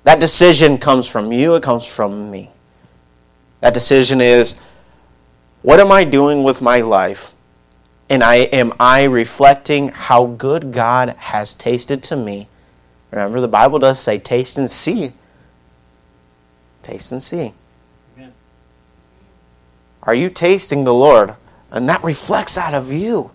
That 0.04 0.21
decision 0.21 0.78
comes 0.78 1.07
from 1.07 1.33
you, 1.33 1.54
it 1.54 1.62
comes 1.62 1.87
from 1.87 2.30
me. 2.30 2.50
That 3.61 3.75
decision 3.75 4.21
is 4.21 4.57
what 5.62 5.78
am 5.78 5.92
I 5.92 6.04
doing 6.04 6.42
with 6.42 6.62
my 6.62 6.80
life? 6.80 7.35
And 8.09 8.25
I 8.25 8.37
am 8.37 8.73
I 8.80 9.04
reflecting 9.04 9.88
how 9.88 10.26
good 10.26 10.73
God 10.73 11.11
has 11.11 11.54
tasted 11.54 12.02
to 12.04 12.16
me? 12.16 12.49
Remember 13.11 13.40
the 13.40 13.49
Bible 13.49 13.78
does 13.78 14.00
say 14.00 14.19
taste 14.19 14.59
and 14.59 14.71
see. 14.71 15.12
Taste 16.83 17.12
and 17.12 17.23
see. 17.23 17.52
Are 20.02 20.14
you 20.14 20.30
tasting 20.30 20.85
the 20.85 20.95
Lord? 20.95 21.35
And 21.71 21.88
that 21.88 22.02
reflects 22.02 22.57
out 22.57 22.75
of 22.75 22.90
you. 22.90 23.30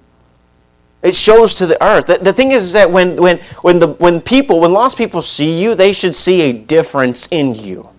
It 1.06 1.16
shows 1.16 1.56
to 1.56 1.66
the 1.66 1.82
earth. 1.84 2.08
The, 2.08 2.18
the 2.18 2.34
thing 2.34 2.52
is 2.52 2.72
that 2.74 2.90
when, 2.90 3.16
when, 3.16 3.38
when, 3.62 3.80
the, 3.80 3.88
when 3.88 4.20
people, 4.20 4.60
when 4.60 4.74
lost 4.74 4.98
people 4.98 5.22
see 5.22 5.62
you, 5.62 5.76
they 5.76 5.94
should 5.94 6.16
see 6.16 6.42
a 6.42 6.54
difference 6.54 7.28
in 7.32 7.56
you. 7.56 7.90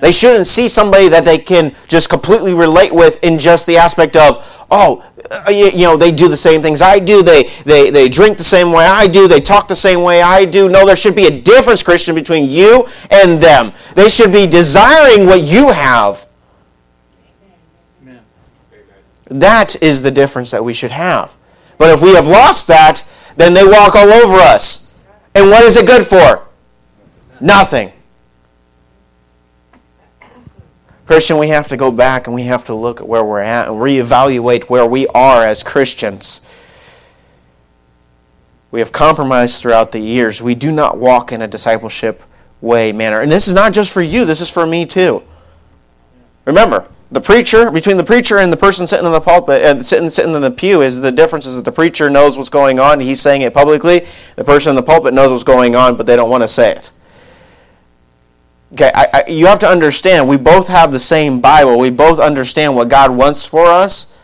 They 0.00 0.12
shouldn't 0.12 0.46
see 0.46 0.68
somebody 0.68 1.08
that 1.08 1.26
they 1.26 1.36
can 1.36 1.74
just 1.86 2.08
completely 2.08 2.54
relate 2.54 2.94
with 2.94 3.22
in 3.22 3.38
just 3.38 3.66
the 3.66 3.76
aspect 3.76 4.16
of, 4.16 4.46
oh, 4.70 5.04
uh, 5.30 5.50
you, 5.50 5.66
you, 5.66 5.84
know, 5.84 5.96
they 5.96 6.10
do 6.10 6.26
the 6.26 6.36
same 6.36 6.62
things 6.62 6.80
I 6.80 6.98
do. 6.98 7.22
They, 7.22 7.50
they, 7.66 7.90
they 7.90 8.08
drink 8.08 8.38
the 8.38 8.44
same 8.44 8.72
way 8.72 8.86
I 8.86 9.06
do. 9.06 9.28
They 9.28 9.40
talk 9.42 9.68
the 9.68 9.76
same 9.76 10.02
way 10.02 10.22
I 10.22 10.46
do. 10.46 10.70
No, 10.70 10.86
there 10.86 10.96
should 10.96 11.14
be 11.14 11.26
a 11.26 11.40
difference, 11.42 11.82
Christian, 11.82 12.14
between 12.14 12.48
you 12.48 12.88
and 13.10 13.42
them. 13.42 13.72
They 13.94 14.08
should 14.08 14.32
be 14.32 14.46
desiring 14.46 15.26
what 15.26 15.42
you 15.42 15.68
have 15.68 16.26
That 19.30 19.80
is 19.80 20.02
the 20.02 20.10
difference 20.10 20.50
that 20.50 20.64
we 20.64 20.74
should 20.74 20.90
have. 20.90 21.36
But 21.80 21.88
if 21.88 22.02
we 22.02 22.12
have 22.14 22.28
lost 22.28 22.66
that, 22.66 23.02
then 23.36 23.54
they 23.54 23.64
walk 23.64 23.94
all 23.94 24.12
over 24.12 24.36
us. 24.36 24.92
And 25.34 25.48
what 25.48 25.64
is 25.64 25.78
it 25.78 25.86
good 25.86 26.06
for? 26.06 26.46
Nothing. 27.40 27.90
Christian, 31.06 31.38
we 31.38 31.48
have 31.48 31.68
to 31.68 31.78
go 31.78 31.90
back 31.90 32.26
and 32.26 32.36
we 32.36 32.42
have 32.42 32.66
to 32.66 32.74
look 32.74 33.00
at 33.00 33.08
where 33.08 33.24
we're 33.24 33.40
at 33.40 33.68
and 33.68 33.78
reevaluate 33.78 34.64
where 34.64 34.84
we 34.84 35.06
are 35.08 35.42
as 35.42 35.62
Christians. 35.62 36.42
We 38.72 38.80
have 38.80 38.92
compromised 38.92 39.62
throughout 39.62 39.90
the 39.90 40.00
years. 40.00 40.42
We 40.42 40.54
do 40.54 40.70
not 40.70 40.98
walk 40.98 41.32
in 41.32 41.40
a 41.40 41.48
discipleship 41.48 42.22
way, 42.60 42.92
manner. 42.92 43.22
And 43.22 43.32
this 43.32 43.48
is 43.48 43.54
not 43.54 43.72
just 43.72 43.90
for 43.90 44.02
you, 44.02 44.26
this 44.26 44.42
is 44.42 44.50
for 44.50 44.66
me 44.66 44.84
too. 44.84 45.22
Remember, 46.44 46.86
the 47.12 47.20
preacher 47.20 47.70
between 47.70 47.96
the 47.96 48.04
preacher 48.04 48.38
and 48.38 48.52
the 48.52 48.56
person 48.56 48.86
sitting 48.86 49.06
in 49.06 49.12
the 49.12 49.20
pulpit 49.20 49.62
uh, 49.62 49.82
sitting 49.82 50.10
sitting 50.10 50.34
in 50.34 50.40
the 50.40 50.50
pew 50.50 50.82
is 50.82 51.00
the 51.00 51.10
difference 51.10 51.46
is 51.46 51.56
that 51.56 51.64
the 51.64 51.72
preacher 51.72 52.08
knows 52.08 52.36
what's 52.36 52.48
going 52.48 52.78
on 52.78 53.00
he's 53.00 53.20
saying 53.20 53.42
it 53.42 53.52
publicly 53.52 54.06
the 54.36 54.44
person 54.44 54.70
in 54.70 54.76
the 54.76 54.82
pulpit 54.82 55.12
knows 55.12 55.30
what's 55.30 55.44
going 55.44 55.74
on 55.74 55.96
but 55.96 56.06
they 56.06 56.16
don't 56.16 56.30
want 56.30 56.42
to 56.42 56.48
say 56.48 56.72
it. 56.72 56.92
Okay 58.72 58.90
I, 58.94 59.06
I, 59.12 59.30
you 59.30 59.46
have 59.46 59.58
to 59.60 59.68
understand 59.68 60.28
we 60.28 60.36
both 60.36 60.68
have 60.68 60.92
the 60.92 61.00
same 61.00 61.40
bible 61.40 61.78
we 61.78 61.90
both 61.90 62.20
understand 62.20 62.76
what 62.76 62.88
god 62.88 63.10
wants 63.10 63.44
for 63.44 63.66
us 63.66 64.16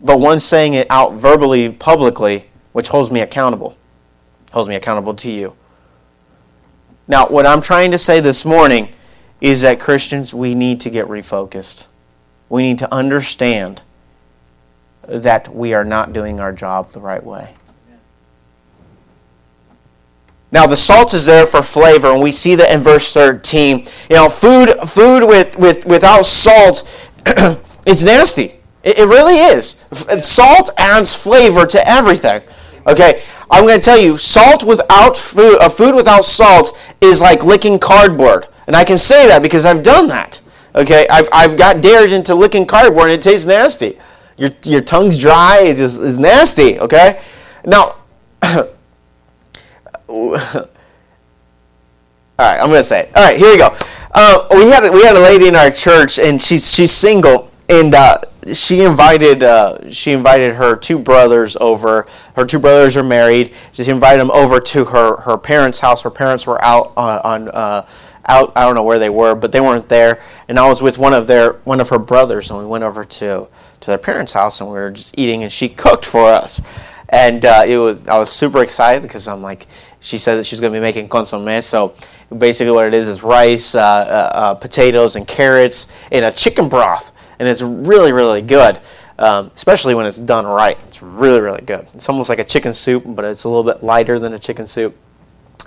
but 0.00 0.20
one's 0.20 0.44
saying 0.44 0.74
it 0.74 0.86
out 0.90 1.14
verbally 1.14 1.70
publicly 1.70 2.48
which 2.72 2.88
holds 2.88 3.10
me 3.10 3.20
accountable 3.20 3.76
holds 4.52 4.68
me 4.68 4.74
accountable 4.74 5.14
to 5.14 5.30
you. 5.30 5.56
Now 7.08 7.26
what 7.26 7.44
i'm 7.44 7.60
trying 7.60 7.90
to 7.90 7.98
say 7.98 8.20
this 8.20 8.44
morning 8.44 8.94
is 9.42 9.62
that 9.62 9.80
Christians, 9.80 10.32
we 10.32 10.54
need 10.54 10.80
to 10.82 10.88
get 10.88 11.08
refocused. 11.08 11.88
We 12.48 12.62
need 12.62 12.78
to 12.78 12.94
understand 12.94 13.82
that 15.08 15.52
we 15.52 15.74
are 15.74 15.84
not 15.84 16.12
doing 16.12 16.38
our 16.38 16.52
job 16.52 16.92
the 16.92 17.00
right 17.00 17.22
way. 17.22 17.52
Now 20.52 20.66
the 20.66 20.76
salt 20.76 21.12
is 21.12 21.26
there 21.26 21.44
for 21.44 21.60
flavor, 21.60 22.12
and 22.12 22.22
we 22.22 22.30
see 22.30 22.54
that 22.54 22.70
in 22.70 22.82
verse 22.82 23.12
13. 23.12 23.88
You 24.10 24.16
know, 24.16 24.28
food 24.28 24.70
food 24.86 25.26
with, 25.26 25.58
with 25.58 25.86
without 25.86 26.24
salt 26.24 26.88
is 27.86 28.04
nasty. 28.04 28.60
It, 28.84 28.98
it 28.98 29.06
really 29.06 29.38
is. 29.38 29.84
Salt 30.20 30.70
adds 30.76 31.16
flavor 31.16 31.66
to 31.66 31.88
everything. 31.88 32.42
Okay, 32.86 33.22
I'm 33.50 33.64
going 33.64 33.80
to 33.80 33.84
tell 33.84 33.98
you, 33.98 34.18
salt 34.18 34.62
without 34.62 35.16
food, 35.16 35.56
a 35.56 35.64
uh, 35.64 35.68
food 35.68 35.96
without 35.96 36.24
salt 36.24 36.78
is 37.00 37.20
like 37.20 37.42
licking 37.42 37.78
cardboard. 37.78 38.46
And 38.72 38.78
I 38.78 38.84
can 38.84 38.96
say 38.96 39.26
that 39.26 39.42
because 39.42 39.66
I've 39.66 39.82
done 39.82 40.08
that. 40.08 40.40
Okay, 40.74 41.06
I've, 41.10 41.28
I've 41.30 41.58
got 41.58 41.82
dared 41.82 42.10
into 42.10 42.34
licking 42.34 42.64
cardboard 42.64 43.10
and 43.10 43.18
it 43.18 43.20
tastes 43.20 43.46
nasty. 43.46 43.98
Your, 44.38 44.48
your 44.64 44.80
tongue's 44.80 45.18
dry, 45.18 45.58
it 45.58 45.76
just 45.76 46.00
is 46.00 46.16
nasty, 46.16 46.80
okay? 46.80 47.20
Now, 47.66 47.96
all 50.08 50.32
right, 50.38 50.70
I'm 52.38 52.70
going 52.70 52.80
to 52.80 52.82
say 52.82 53.00
it. 53.00 53.10
All 53.14 53.22
right, 53.22 53.36
here 53.36 53.50
we 53.50 53.58
go. 53.58 53.76
Uh, 54.12 54.46
we, 54.52 54.70
had, 54.70 54.90
we 54.90 55.02
had 55.02 55.16
a 55.16 55.20
lady 55.20 55.48
in 55.48 55.54
our 55.54 55.70
church, 55.70 56.18
and 56.18 56.40
she's, 56.40 56.72
she's 56.72 56.92
single, 56.92 57.50
and 57.68 57.94
uh, 57.94 58.16
she 58.54 58.80
invited 58.82 59.42
uh, 59.42 59.90
she 59.90 60.10
invited 60.10 60.52
her 60.54 60.74
two 60.74 60.98
brothers 60.98 61.56
over. 61.60 62.08
Her 62.34 62.44
two 62.44 62.58
brothers 62.58 62.96
are 62.96 63.02
married. 63.02 63.54
She 63.72 63.88
invited 63.88 64.20
them 64.20 64.30
over 64.32 64.58
to 64.58 64.84
her, 64.84 65.18
her 65.18 65.38
parents' 65.38 65.78
house. 65.78 66.02
Her 66.02 66.10
parents 66.10 66.46
were 66.46 66.62
out 66.64 66.92
on, 66.96 67.18
on 67.20 67.48
uh, 67.50 67.86
out. 68.26 68.52
I 68.56 68.64
don't 68.64 68.74
know 68.74 68.82
where 68.82 68.98
they 68.98 69.10
were, 69.10 69.34
but 69.34 69.52
they 69.52 69.60
weren't 69.60 69.88
there. 69.88 70.20
And 70.48 70.58
I 70.58 70.68
was 70.68 70.82
with 70.82 70.98
one 70.98 71.12
of 71.12 71.26
their 71.26 71.54
one 71.64 71.80
of 71.80 71.88
her 71.88 71.98
brothers, 71.98 72.50
and 72.50 72.58
we 72.58 72.66
went 72.66 72.84
over 72.84 73.04
to 73.04 73.48
to 73.80 73.86
their 73.86 73.98
parents' 73.98 74.32
house, 74.32 74.60
and 74.60 74.70
we 74.70 74.76
were 74.76 74.90
just 74.90 75.18
eating, 75.18 75.42
and 75.42 75.52
she 75.52 75.68
cooked 75.68 76.04
for 76.04 76.24
us. 76.24 76.60
And 77.08 77.44
uh, 77.44 77.64
it 77.66 77.76
was 77.76 78.06
I 78.08 78.18
was 78.18 78.30
super 78.30 78.62
excited 78.62 79.02
because 79.02 79.28
I'm 79.28 79.42
like, 79.42 79.66
she 80.00 80.18
said 80.18 80.36
that 80.36 80.44
she's 80.44 80.60
going 80.60 80.72
to 80.72 80.76
be 80.76 80.82
making 80.82 81.08
consomme, 81.08 81.62
so 81.62 81.94
basically 82.36 82.72
what 82.72 82.86
it 82.86 82.94
is 82.94 83.08
is 83.08 83.22
rice, 83.22 83.74
uh, 83.74 83.80
uh, 83.80 83.82
uh, 83.82 84.54
potatoes, 84.54 85.16
and 85.16 85.26
carrots 85.26 85.92
in 86.10 86.24
a 86.24 86.32
chicken 86.32 86.68
broth, 86.68 87.12
and 87.38 87.48
it's 87.48 87.62
really 87.62 88.12
really 88.12 88.42
good. 88.42 88.80
Um, 89.18 89.52
especially 89.54 89.94
when 89.94 90.06
it's 90.06 90.18
done 90.18 90.46
right. 90.46 90.76
It's 90.88 91.00
really, 91.00 91.40
really 91.40 91.60
good. 91.60 91.86
It's 91.94 92.08
almost 92.08 92.28
like 92.28 92.40
a 92.40 92.44
chicken 92.44 92.72
soup, 92.72 93.04
but 93.06 93.24
it's 93.24 93.44
a 93.44 93.48
little 93.48 93.62
bit 93.62 93.84
lighter 93.84 94.18
than 94.18 94.32
a 94.32 94.38
chicken 94.38 94.66
soup. 94.66 94.96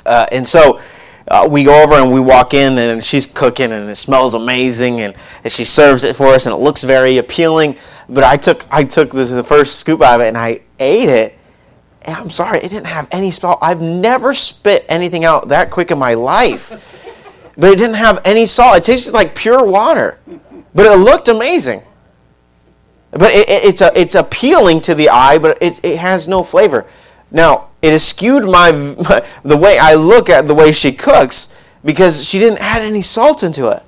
Uh, 0.06 0.26
and 0.32 0.46
so 0.46 0.82
uh, 1.28 1.48
we 1.50 1.64
go 1.64 1.82
over 1.82 1.96
and 1.96 2.14
we 2.14 2.20
walk 2.20 2.54
in, 2.54 2.78
and 2.78 3.04
she's 3.04 3.26
cooking, 3.26 3.72
and 3.72 3.90
it 3.90 3.96
smells 3.96 4.36
amazing, 4.36 5.02
and, 5.02 5.16
and 5.44 5.52
she 5.52 5.66
serves 5.66 6.04
it 6.04 6.16
for 6.16 6.28
us, 6.28 6.46
and 6.46 6.54
it 6.54 6.60
looks 6.60 6.84
very 6.84 7.18
appealing. 7.18 7.78
But 8.08 8.24
I 8.24 8.38
took 8.38 8.66
I 8.72 8.84
took 8.84 9.12
the, 9.12 9.44
first 9.44 9.80
scoop 9.80 10.02
out 10.02 10.20
of 10.20 10.26
it, 10.26 10.28
and 10.30 10.38
I 10.38 10.62
ate 10.80 11.10
it, 11.10 11.38
and 12.04 12.16
I'm 12.16 12.30
sorry, 12.30 12.60
it 12.60 12.70
didn't 12.70 12.86
have 12.86 13.08
any 13.12 13.32
salt. 13.32 13.58
I've 13.62 13.82
never 13.82 14.34
spit 14.34 14.86
anything 14.88 15.26
out 15.26 15.48
that 15.50 15.72
quick 15.72 15.92
in 15.92 15.98
my 15.98 16.14
life. 16.14 16.72
But 17.58 17.72
it 17.72 17.78
didn't 17.78 17.96
have 17.96 18.22
any 18.26 18.46
salt. 18.46 18.78
It 18.78 18.84
tasted 18.84 19.14
like 19.14 19.34
pure 19.34 19.64
water. 19.64 20.20
But 20.74 20.88
it 20.88 20.98
looked 20.98 21.30
amazing. 21.30 21.82
But 23.12 23.32
it, 23.32 23.48
it, 23.48 23.64
it's, 23.64 23.82
a, 23.82 23.98
it's 23.98 24.16
appealing 24.16 24.82
to 24.82 24.96
the 24.96 25.08
eye, 25.08 25.38
but 25.38 25.58
it, 25.62 25.80
it 25.84 25.98
has 25.98 26.28
no 26.28 26.44
flavor. 26.44 26.86
Now, 27.32 27.70
it 27.82 27.92
has 27.92 28.08
skewed 28.08 28.46
my, 28.46 28.72
my 28.72 29.26
the 29.44 29.58
way 29.58 29.78
I 29.78 29.94
look 29.94 30.30
at 30.30 30.48
the 30.48 30.54
way 30.54 30.72
she 30.72 30.92
cooks 30.92 31.58
because 31.84 32.26
she 32.26 32.40
didn't 32.40 32.62
add 32.62 32.82
any 32.82 33.02
salt 33.02 33.44
into 33.44 33.70
it. 33.70 33.84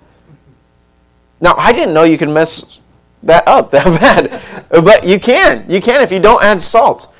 Now, 1.39 1.53
I 1.57 1.71
didn't 1.71 1.93
know 1.93 2.03
you 2.03 2.17
could 2.17 2.29
mess 2.29 2.81
that 3.23 3.47
up 3.47 3.71
that 3.71 3.85
bad. 3.85 4.41
But 4.69 5.07
you 5.07 5.19
can. 5.19 5.65
You 5.69 5.81
can 5.81 6.01
if 6.01 6.11
you 6.11 6.19
don't 6.19 6.43
add 6.43 6.61
salt. 6.61 7.13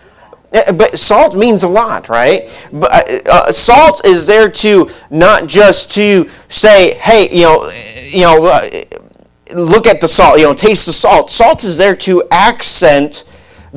Eh, 0.54 0.72
but 0.72 0.98
salt 0.98 1.36
means 1.36 1.64
a 1.64 1.68
lot, 1.68 2.10
right? 2.10 2.50
But 2.72 2.92
uh, 2.92 3.30
uh, 3.30 3.52
salt 3.52 4.06
is 4.06 4.26
there 4.26 4.50
to 4.50 4.90
not 5.10 5.48
just 5.48 5.92
to 5.92 6.30
say, 6.48 6.94
"Hey, 6.96 7.30
you 7.36 7.44
know, 7.44 7.72
you 8.06 8.22
know, 8.22 8.46
uh, 8.46 8.70
look 9.54 9.88
at 9.88 10.00
the 10.00 10.08
salt. 10.08 10.40
You 10.40 10.46
know, 10.46 10.54
taste 10.54 10.86
the 10.86 10.94
salt." 10.94 11.30
Salt 11.30 11.64
is 11.66 11.78
there 11.78 11.96
to 11.98 12.24
accent 12.32 13.26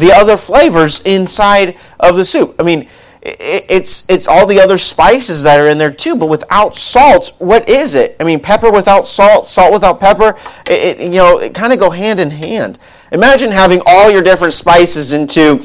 the 0.01 0.13
other 0.13 0.37
flavors 0.37 1.01
inside 1.03 1.77
of 2.01 2.17
the 2.17 2.25
soup. 2.25 2.57
I 2.59 2.63
mean, 2.63 2.89
it's 3.23 4.05
it's 4.09 4.27
all 4.27 4.47
the 4.47 4.61
other 4.61 4.79
spices 4.79 5.43
that 5.43 5.61
are 5.61 5.69
in 5.69 5.77
there 5.77 5.93
too. 5.93 6.17
But 6.17 6.27
without 6.27 6.77
salt, 6.77 7.35
what 7.39 7.69
is 7.69 7.95
it? 7.95 8.17
I 8.19 8.25
mean, 8.25 8.41
pepper 8.41 8.71
without 8.71 9.07
salt, 9.07 9.47
salt 9.47 9.73
without 9.73 10.01
pepper. 10.01 10.39
It, 10.67 10.73
it 10.73 11.01
you 11.01 11.11
know, 11.11 11.39
it 11.39 11.55
kind 11.55 11.73
of 11.73 11.79
go 11.79 11.91
hand 11.91 12.19
in 12.19 12.31
hand. 12.31 12.79
Imagine 13.13 13.51
having 13.51 13.83
all 13.85 14.11
your 14.11 14.23
different 14.23 14.55
spices 14.55 15.13
into 15.13 15.63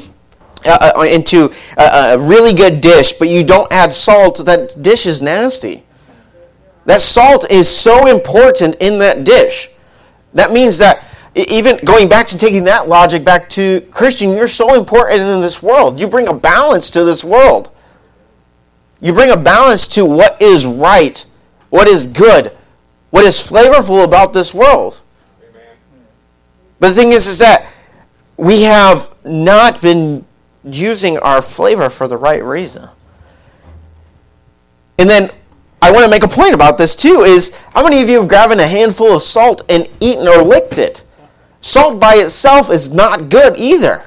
uh, 0.66 0.92
uh, 0.98 1.02
into 1.02 1.52
a, 1.78 2.14
a 2.14 2.18
really 2.18 2.52
good 2.52 2.80
dish, 2.80 3.12
but 3.12 3.28
you 3.28 3.42
don't 3.42 3.72
add 3.72 3.92
salt, 3.92 4.44
that 4.44 4.82
dish 4.82 5.06
is 5.06 5.22
nasty. 5.22 5.84
That 6.84 7.00
salt 7.00 7.50
is 7.50 7.68
so 7.68 8.06
important 8.06 8.76
in 8.76 8.98
that 8.98 9.24
dish. 9.24 9.70
That 10.34 10.52
means 10.52 10.78
that 10.78 11.05
even 11.36 11.76
going 11.84 12.08
back 12.08 12.26
to 12.28 12.38
taking 12.38 12.64
that 12.64 12.88
logic 12.88 13.22
back 13.22 13.48
to 13.50 13.82
Christian, 13.90 14.30
you're 14.30 14.48
so 14.48 14.74
important 14.74 15.20
in 15.20 15.42
this 15.42 15.62
world. 15.62 16.00
You 16.00 16.08
bring 16.08 16.28
a 16.28 16.34
balance 16.34 16.88
to 16.90 17.04
this 17.04 17.22
world. 17.22 17.70
You 19.00 19.12
bring 19.12 19.30
a 19.30 19.36
balance 19.36 19.86
to 19.88 20.06
what 20.06 20.40
is 20.40 20.64
right, 20.64 21.22
what 21.68 21.88
is 21.88 22.06
good, 22.06 22.56
what 23.10 23.26
is 23.26 23.36
flavorful 23.36 24.02
about 24.02 24.32
this 24.32 24.54
world. 24.54 25.02
Amen. 25.42 25.68
But 26.80 26.88
the 26.88 26.94
thing 26.94 27.12
is, 27.12 27.26
is 27.26 27.38
that 27.40 27.70
we 28.38 28.62
have 28.62 29.14
not 29.24 29.82
been 29.82 30.24
using 30.64 31.18
our 31.18 31.42
flavor 31.42 31.90
for 31.90 32.08
the 32.08 32.16
right 32.16 32.42
reason. 32.42 32.88
And 34.98 35.08
then 35.08 35.30
I 35.82 35.92
want 35.92 36.04
to 36.06 36.10
make 36.10 36.22
a 36.22 36.28
point 36.28 36.54
about 36.54 36.78
this 36.78 36.96
too 36.96 37.20
is 37.20 37.54
how 37.74 37.84
many 37.84 38.02
of 38.02 38.08
you 38.08 38.20
have 38.20 38.28
grabbed 38.28 38.58
a 38.58 38.66
handful 38.66 39.14
of 39.14 39.22
salt 39.22 39.62
and 39.68 39.86
eaten 40.00 40.26
or 40.26 40.42
licked 40.42 40.78
it? 40.78 41.04
Salt 41.66 41.98
by 41.98 42.14
itself 42.14 42.70
is 42.70 42.90
not 42.90 43.28
good 43.28 43.58
either. 43.58 44.04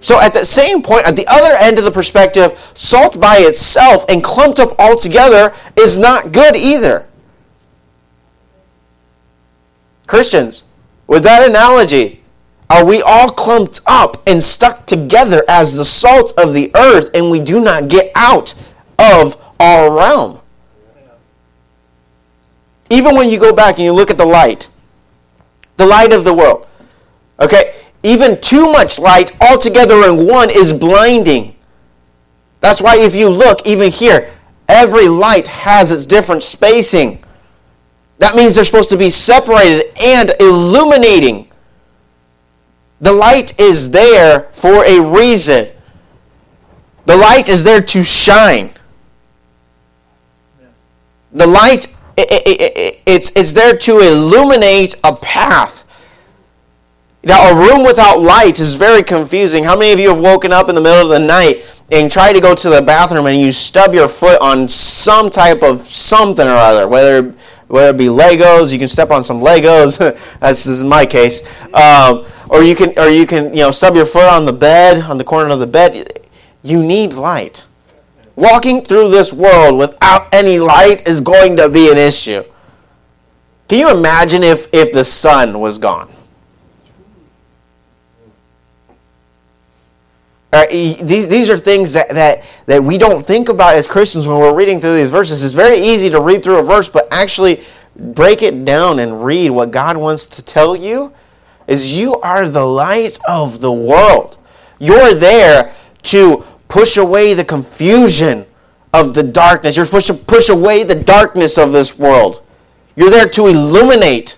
So 0.00 0.18
at 0.18 0.32
the 0.32 0.42
same 0.42 0.80
point, 0.80 1.06
at 1.06 1.16
the 1.16 1.26
other 1.26 1.54
end 1.60 1.78
of 1.78 1.84
the 1.84 1.90
perspective, 1.90 2.58
salt 2.72 3.20
by 3.20 3.40
itself 3.40 4.06
and 4.08 4.24
clumped 4.24 4.58
up 4.58 4.74
all 4.78 4.96
together 4.96 5.52
is 5.76 5.98
not 5.98 6.32
good 6.32 6.56
either. 6.56 7.06
Christians, 10.06 10.64
with 11.08 11.22
that 11.24 11.46
analogy, 11.46 12.22
are 12.70 12.86
we 12.86 13.02
all 13.02 13.28
clumped 13.28 13.82
up 13.86 14.22
and 14.26 14.42
stuck 14.42 14.86
together 14.86 15.44
as 15.46 15.76
the 15.76 15.84
salt 15.84 16.32
of 16.38 16.54
the 16.54 16.74
earth 16.74 17.10
and 17.12 17.30
we 17.30 17.38
do 17.38 17.60
not 17.60 17.88
get 17.88 18.10
out 18.14 18.54
of 18.98 19.36
our 19.60 19.94
realm? 19.94 20.40
Even 22.88 23.14
when 23.14 23.28
you 23.28 23.38
go 23.38 23.52
back 23.52 23.76
and 23.76 23.84
you 23.84 23.92
look 23.92 24.10
at 24.10 24.16
the 24.16 24.24
light, 24.24 24.70
the 25.76 25.86
light 25.86 26.12
of 26.12 26.24
the 26.24 26.32
world, 26.32 26.66
okay, 27.40 27.74
even 28.02 28.40
too 28.40 28.70
much 28.70 28.98
light 28.98 29.32
altogether 29.40 30.04
in 30.04 30.26
one 30.26 30.50
is 30.50 30.72
blinding. 30.72 31.56
That's 32.60 32.80
why 32.80 32.96
if 32.98 33.14
you 33.14 33.28
look, 33.28 33.66
even 33.66 33.90
here, 33.90 34.30
every 34.68 35.08
light 35.08 35.46
has 35.46 35.90
its 35.90 36.06
different 36.06 36.42
spacing. 36.42 37.24
That 38.18 38.36
means 38.36 38.54
they're 38.54 38.64
supposed 38.64 38.90
to 38.90 38.96
be 38.96 39.10
separated 39.10 39.92
and 40.02 40.32
illuminating. 40.40 41.50
The 43.00 43.12
light 43.12 43.58
is 43.60 43.90
there 43.90 44.48
for 44.52 44.84
a 44.84 45.00
reason. 45.00 45.68
The 47.06 47.16
light 47.16 47.48
is 47.48 47.64
there 47.64 47.82
to 47.82 48.02
shine. 48.02 48.70
The 51.32 51.46
light, 51.46 51.93
it, 52.16 52.30
it, 52.30 52.60
it, 52.60 53.02
it's, 53.06 53.32
it's 53.34 53.52
there 53.52 53.76
to 53.76 53.98
illuminate 53.98 54.96
a 55.04 55.16
path. 55.16 55.84
Now, 57.22 57.50
a 57.50 57.54
room 57.54 57.86
without 57.86 58.20
light 58.20 58.60
is 58.60 58.74
very 58.74 59.02
confusing. 59.02 59.64
How 59.64 59.76
many 59.76 59.92
of 59.92 59.98
you 59.98 60.10
have 60.10 60.20
woken 60.20 60.52
up 60.52 60.68
in 60.68 60.74
the 60.74 60.80
middle 60.80 61.00
of 61.00 61.08
the 61.08 61.26
night 61.26 61.64
and 61.90 62.10
tried 62.10 62.34
to 62.34 62.40
go 62.40 62.54
to 62.54 62.68
the 62.68 62.82
bathroom 62.82 63.26
and 63.26 63.40
you 63.40 63.50
stub 63.50 63.94
your 63.94 64.08
foot 64.08 64.40
on 64.40 64.68
some 64.68 65.30
type 65.30 65.62
of 65.62 65.86
something 65.86 66.46
or 66.46 66.50
other, 66.50 66.88
whether 66.88 67.34
whether 67.68 67.90
it 67.90 67.96
be 67.96 68.06
Legos, 68.06 68.70
you 68.70 68.78
can 68.78 68.88
step 68.88 69.10
on 69.10 69.24
some 69.24 69.40
Legos. 69.40 69.98
This 70.40 70.66
is 70.66 70.84
my 70.84 71.06
case. 71.06 71.42
Um, 71.72 72.26
or 72.48 72.62
you 72.62 72.74
can 72.74 72.96
or 72.98 73.08
you 73.08 73.26
can 73.26 73.52
you 73.52 73.60
know 73.60 73.70
stub 73.70 73.96
your 73.96 74.06
foot 74.06 74.28
on 74.28 74.44
the 74.44 74.52
bed 74.52 75.02
on 75.02 75.18
the 75.18 75.24
corner 75.24 75.50
of 75.50 75.58
the 75.58 75.66
bed 75.66 76.20
you 76.62 76.82
need 76.82 77.12
light 77.14 77.66
walking 78.36 78.84
through 78.84 79.10
this 79.10 79.32
world 79.32 79.78
without 79.78 80.32
any 80.32 80.58
light 80.58 81.06
is 81.08 81.20
going 81.20 81.56
to 81.56 81.68
be 81.68 81.90
an 81.90 81.98
issue 81.98 82.42
can 83.68 83.78
you 83.78 83.90
imagine 83.90 84.42
if 84.42 84.68
if 84.72 84.92
the 84.92 85.04
sun 85.04 85.60
was 85.60 85.78
gone 85.78 86.10
Right, 90.54 90.68
uh, 90.68 91.04
these, 91.04 91.26
these 91.26 91.50
are 91.50 91.58
things 91.58 91.92
that, 91.94 92.10
that, 92.10 92.44
that 92.66 92.80
we 92.82 92.96
don't 92.96 93.24
think 93.24 93.48
about 93.48 93.74
as 93.74 93.88
Christians 93.88 94.28
when 94.28 94.38
we're 94.38 94.54
reading 94.54 94.80
through 94.80 94.96
these 94.96 95.10
verses. 95.10 95.42
It's 95.42 95.52
very 95.52 95.78
easy 95.78 96.08
to 96.10 96.20
read 96.20 96.44
through 96.44 96.58
a 96.58 96.62
verse, 96.62 96.88
but 96.88 97.08
actually 97.10 97.64
break 97.96 98.42
it 98.42 98.64
down 98.64 99.00
and 99.00 99.24
read 99.24 99.50
what 99.50 99.72
God 99.72 99.96
wants 99.96 100.28
to 100.28 100.44
tell 100.44 100.76
you 100.76 101.12
is 101.66 101.96
you 101.96 102.14
are 102.20 102.48
the 102.48 102.64
light 102.64 103.18
of 103.26 103.60
the 103.60 103.72
world. 103.72 104.36
You're 104.78 105.14
there 105.14 105.74
to 106.02 106.44
push 106.74 106.96
away 106.96 107.34
the 107.34 107.44
confusion 107.44 108.44
of 108.92 109.14
the 109.14 109.22
darkness. 109.22 109.76
You're 109.76 109.86
supposed 109.86 110.08
to 110.08 110.14
push 110.14 110.48
away 110.48 110.82
the 110.82 110.96
darkness 110.96 111.56
of 111.56 111.70
this 111.70 111.96
world. 111.96 112.42
You're 112.96 113.10
there 113.10 113.28
to 113.28 113.46
illuminate. 113.46 114.36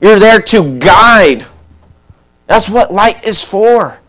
You're 0.00 0.18
there 0.18 0.40
to 0.40 0.76
guide. 0.80 1.46
That's 2.48 2.68
what 2.68 2.92
light 2.92 3.24
is 3.24 3.44
for. 3.44 4.00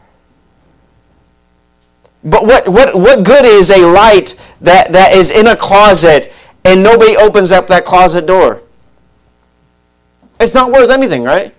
But 2.23 2.43
what, 2.43 2.67
what, 2.67 2.99
what 2.99 3.23
good 3.23 3.45
is 3.45 3.69
a 3.69 3.85
light 3.85 4.35
that, 4.61 4.91
that 4.91 5.13
is 5.13 5.29
in 5.29 5.45
a 5.45 5.55
closet 5.55 6.33
and 6.65 6.81
nobody 6.81 7.17
opens 7.17 7.51
up 7.51 7.67
that 7.67 7.85
closet 7.85 8.25
door? 8.25 8.63
It's 10.39 10.55
not 10.55 10.71
worth 10.71 10.89
anything, 10.89 11.21
right? 11.21 11.53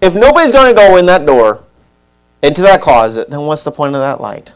If 0.00 0.14
nobody's 0.14 0.52
going 0.52 0.74
to 0.74 0.74
go 0.74 0.96
in 0.96 1.04
that 1.04 1.26
door, 1.26 1.65
into 2.46 2.62
that 2.62 2.80
closet, 2.80 3.28
then 3.28 3.40
what's 3.40 3.64
the 3.64 3.72
point 3.72 3.94
of 3.94 4.00
that 4.00 4.20
light? 4.20 4.54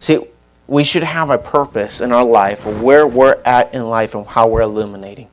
See, 0.00 0.18
we 0.66 0.82
should 0.82 1.02
have 1.02 1.30
a 1.30 1.38
purpose 1.38 2.00
in 2.00 2.10
our 2.10 2.24
life 2.24 2.66
of 2.66 2.82
where 2.82 3.06
we're 3.06 3.40
at 3.44 3.74
in 3.74 3.84
life 3.84 4.14
and 4.14 4.26
how 4.26 4.48
we're 4.48 4.62
illuminating. 4.62 5.28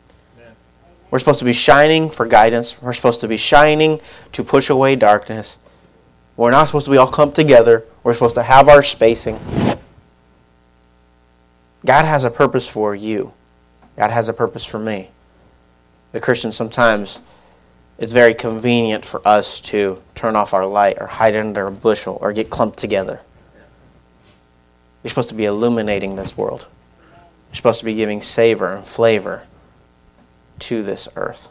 We're 1.09 1.19
supposed 1.19 1.39
to 1.39 1.45
be 1.45 1.53
shining 1.53 2.09
for 2.09 2.25
guidance. 2.25 2.81
We're 2.81 2.93
supposed 2.93 3.21
to 3.21 3.27
be 3.27 3.37
shining 3.37 3.99
to 4.31 4.43
push 4.43 4.69
away 4.69 4.95
darkness. 4.95 5.57
We're 6.37 6.51
not 6.51 6.67
supposed 6.67 6.85
to 6.85 6.91
be 6.91 6.97
all 6.97 7.07
clumped 7.07 7.35
together. 7.35 7.85
We're 8.03 8.13
supposed 8.13 8.35
to 8.35 8.43
have 8.43 8.69
our 8.69 8.81
spacing. 8.81 9.39
God 11.85 12.05
has 12.05 12.23
a 12.23 12.31
purpose 12.31 12.67
for 12.67 12.95
you. 12.95 13.33
God 13.97 14.11
has 14.11 14.29
a 14.29 14.33
purpose 14.33 14.65
for 14.65 14.79
me. 14.79 15.09
The 16.13 16.19
Christian 16.19 16.51
sometimes 16.51 17.19
it's 18.01 18.13
very 18.13 18.33
convenient 18.33 19.05
for 19.05 19.25
us 19.27 19.61
to 19.61 20.01
turn 20.15 20.35
off 20.35 20.55
our 20.55 20.65
light 20.65 20.97
or 20.99 21.05
hide 21.05 21.35
under 21.35 21.67
a 21.67 21.71
bushel 21.71 22.17
or 22.19 22.33
get 22.33 22.49
clumped 22.49 22.79
together. 22.79 23.21
You're 25.03 25.09
supposed 25.09 25.29
to 25.29 25.35
be 25.35 25.45
illuminating 25.45 26.15
this 26.15 26.35
world. 26.35 26.67
You're 27.49 27.55
supposed 27.55 27.77
to 27.77 27.85
be 27.85 27.93
giving 27.93 28.23
savor 28.23 28.73
and 28.73 28.87
flavor 28.87 29.43
to 30.59 30.81
this 30.81 31.07
earth. 31.15 31.49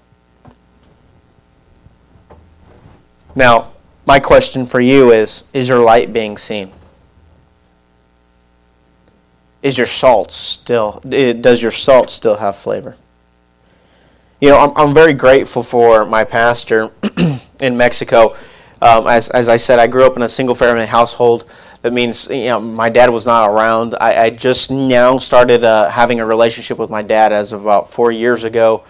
Now, 3.37 3.73
my 4.05 4.19
question 4.19 4.67
for 4.67 4.81
you 4.81 5.13
is 5.13 5.45
Is 5.53 5.69
your 5.69 5.79
light 5.79 6.13
being 6.13 6.37
seen? 6.37 6.73
Is 9.63 9.79
your 9.79 9.87
salt 9.87 10.33
still, 10.33 11.01
eh, 11.13 11.33
does 11.33 11.63
your 11.63 11.71
salt 11.71 12.11
still 12.11 12.37
have 12.37 12.57
flavor? 12.57 12.97
You 14.41 14.49
know, 14.49 14.59
I'm, 14.59 14.73
I'm 14.75 14.95
very 14.95 15.13
grateful 15.13 15.63
for 15.63 16.07
my 16.07 16.25
pastor 16.25 16.91
in 17.61 17.77
Mexico. 17.77 18.35
Um, 18.81 19.07
as, 19.07 19.29
as 19.29 19.51
I 19.51 19.59
said, 19.59 19.79
I 19.79 19.87
grew 19.87 20.07
up 20.07 20.17
in 20.17 20.23
a 20.23 20.29
single 20.31 20.55
family 20.55 20.87
household. 20.87 21.45
That 21.83 21.93
means, 21.93 22.31
you 22.31 22.47
know, 22.47 22.59
my 22.59 22.89
dad 22.89 23.11
was 23.11 23.27
not 23.27 23.51
around. 23.51 23.95
I, 24.01 24.25
I 24.25 24.31
just 24.31 24.71
now 24.71 25.19
started 25.19 25.63
uh, 25.63 25.91
having 25.91 26.21
a 26.21 26.27
relationship 26.27 26.79
with 26.79 26.89
my 26.89 27.03
dad 27.03 27.33
as 27.33 27.53
of 27.53 27.61
about 27.61 27.91
four 27.91 28.13
years 28.13 28.45
ago. 28.45 28.85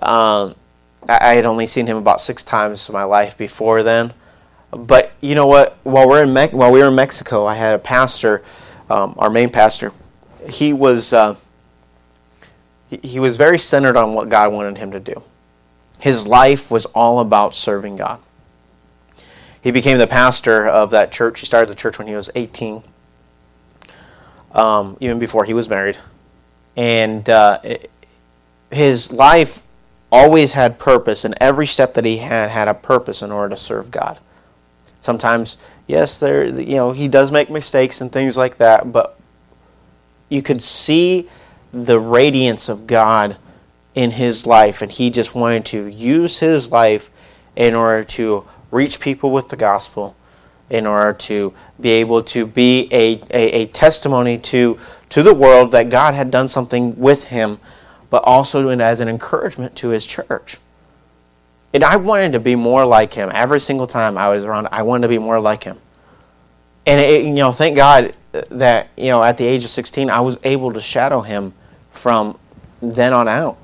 Um, 0.00 0.54
I, 1.08 1.18
I 1.20 1.34
had 1.34 1.44
only 1.44 1.66
seen 1.66 1.88
him 1.88 1.96
about 1.96 2.20
six 2.20 2.44
times 2.44 2.88
in 2.88 2.92
my 2.92 3.04
life 3.04 3.36
before 3.36 3.82
then. 3.82 4.12
But 4.70 5.12
you 5.20 5.34
know 5.34 5.48
what? 5.48 5.76
While 5.82 6.08
we're 6.08 6.22
in 6.22 6.32
Me- 6.32 6.48
while 6.48 6.70
we 6.70 6.80
were 6.80 6.88
in 6.88 6.94
Mexico, 6.94 7.46
I 7.46 7.56
had 7.56 7.74
a 7.74 7.78
pastor, 7.78 8.44
um, 8.88 9.14
our 9.18 9.30
main 9.30 9.50
pastor. 9.50 9.92
He 10.48 10.72
was 10.72 11.12
uh, 11.12 11.34
he, 12.88 13.18
was 13.18 13.36
very 13.36 13.58
centered 13.58 13.96
on 13.96 14.14
what 14.14 14.28
God 14.28 14.52
wanted 14.52 14.78
him 14.78 14.92
to 14.92 15.00
do. 15.00 15.22
His 15.98 16.26
life 16.26 16.70
was 16.70 16.86
all 16.86 17.20
about 17.20 17.54
serving 17.54 17.96
God. 17.96 18.20
He 19.62 19.70
became 19.70 19.98
the 19.98 20.06
pastor 20.06 20.68
of 20.68 20.90
that 20.90 21.10
church. 21.10 21.40
He 21.40 21.46
started 21.46 21.70
the 21.70 21.74
church 21.74 21.98
when 21.98 22.06
he 22.06 22.14
was 22.14 22.30
18, 22.34 22.82
um, 24.52 24.96
even 25.00 25.18
before 25.18 25.44
he 25.44 25.54
was 25.54 25.68
married. 25.68 25.96
And 26.76 27.28
uh, 27.30 27.60
it, 27.62 27.90
his 28.70 29.12
life 29.12 29.62
always 30.12 30.52
had 30.52 30.78
purpose, 30.78 31.24
and 31.24 31.34
every 31.40 31.66
step 31.66 31.94
that 31.94 32.04
he 32.04 32.18
had 32.18 32.50
had 32.50 32.68
a 32.68 32.74
purpose 32.74 33.22
in 33.22 33.32
order 33.32 33.54
to 33.54 33.56
serve 33.56 33.90
God. 33.90 34.18
Sometimes, 35.00 35.56
yes, 35.86 36.20
there 36.20 36.44
you 36.44 36.76
know 36.76 36.92
he 36.92 37.08
does 37.08 37.32
make 37.32 37.50
mistakes 37.50 38.00
and 38.00 38.12
things 38.12 38.36
like 38.36 38.56
that, 38.58 38.92
but 38.92 39.18
you 40.28 40.42
could 40.42 40.62
see 40.62 41.28
the 41.74 41.98
radiance 41.98 42.68
of 42.68 42.86
God 42.86 43.36
in 43.94 44.10
his 44.10 44.46
life, 44.46 44.82
and 44.82 44.90
he 44.90 45.10
just 45.10 45.34
wanted 45.34 45.64
to 45.66 45.86
use 45.86 46.38
his 46.38 46.70
life 46.70 47.10
in 47.56 47.74
order 47.74 48.04
to 48.04 48.46
reach 48.70 49.00
people 49.00 49.30
with 49.30 49.48
the 49.48 49.56
gospel, 49.56 50.16
in 50.70 50.86
order 50.86 51.12
to 51.12 51.52
be 51.80 51.90
able 51.90 52.22
to 52.22 52.46
be 52.46 52.88
a, 52.92 53.20
a, 53.30 53.62
a 53.62 53.66
testimony 53.66 54.38
to, 54.38 54.78
to 55.08 55.22
the 55.22 55.34
world 55.34 55.72
that 55.72 55.90
God 55.90 56.14
had 56.14 56.30
done 56.30 56.48
something 56.48 56.96
with 56.98 57.24
him, 57.24 57.58
but 58.10 58.22
also 58.24 58.68
as 58.68 59.00
an 59.00 59.08
encouragement 59.08 59.74
to 59.76 59.88
his 59.88 60.06
church. 60.06 60.58
And 61.72 61.82
I 61.82 61.96
wanted 61.96 62.32
to 62.32 62.40
be 62.40 62.54
more 62.54 62.84
like 62.86 63.12
him. 63.12 63.30
Every 63.32 63.60
single 63.60 63.88
time 63.88 64.16
I 64.16 64.28
was 64.28 64.44
around, 64.44 64.68
I 64.70 64.82
wanted 64.82 65.02
to 65.02 65.08
be 65.08 65.18
more 65.18 65.40
like 65.40 65.64
him. 65.64 65.78
And 66.86 67.00
it, 67.00 67.24
you 67.24 67.32
know, 67.34 67.50
thank 67.50 67.74
God 67.76 68.14
that 68.32 68.88
you 68.96 69.06
know, 69.06 69.22
at 69.22 69.38
the 69.38 69.44
age 69.44 69.64
of 69.64 69.70
16, 69.70 70.10
I 70.10 70.20
was 70.20 70.38
able 70.44 70.72
to 70.72 70.80
shadow 70.80 71.20
him 71.20 71.52
from 71.94 72.38
then 72.80 73.12
on 73.12 73.28
out. 73.28 73.58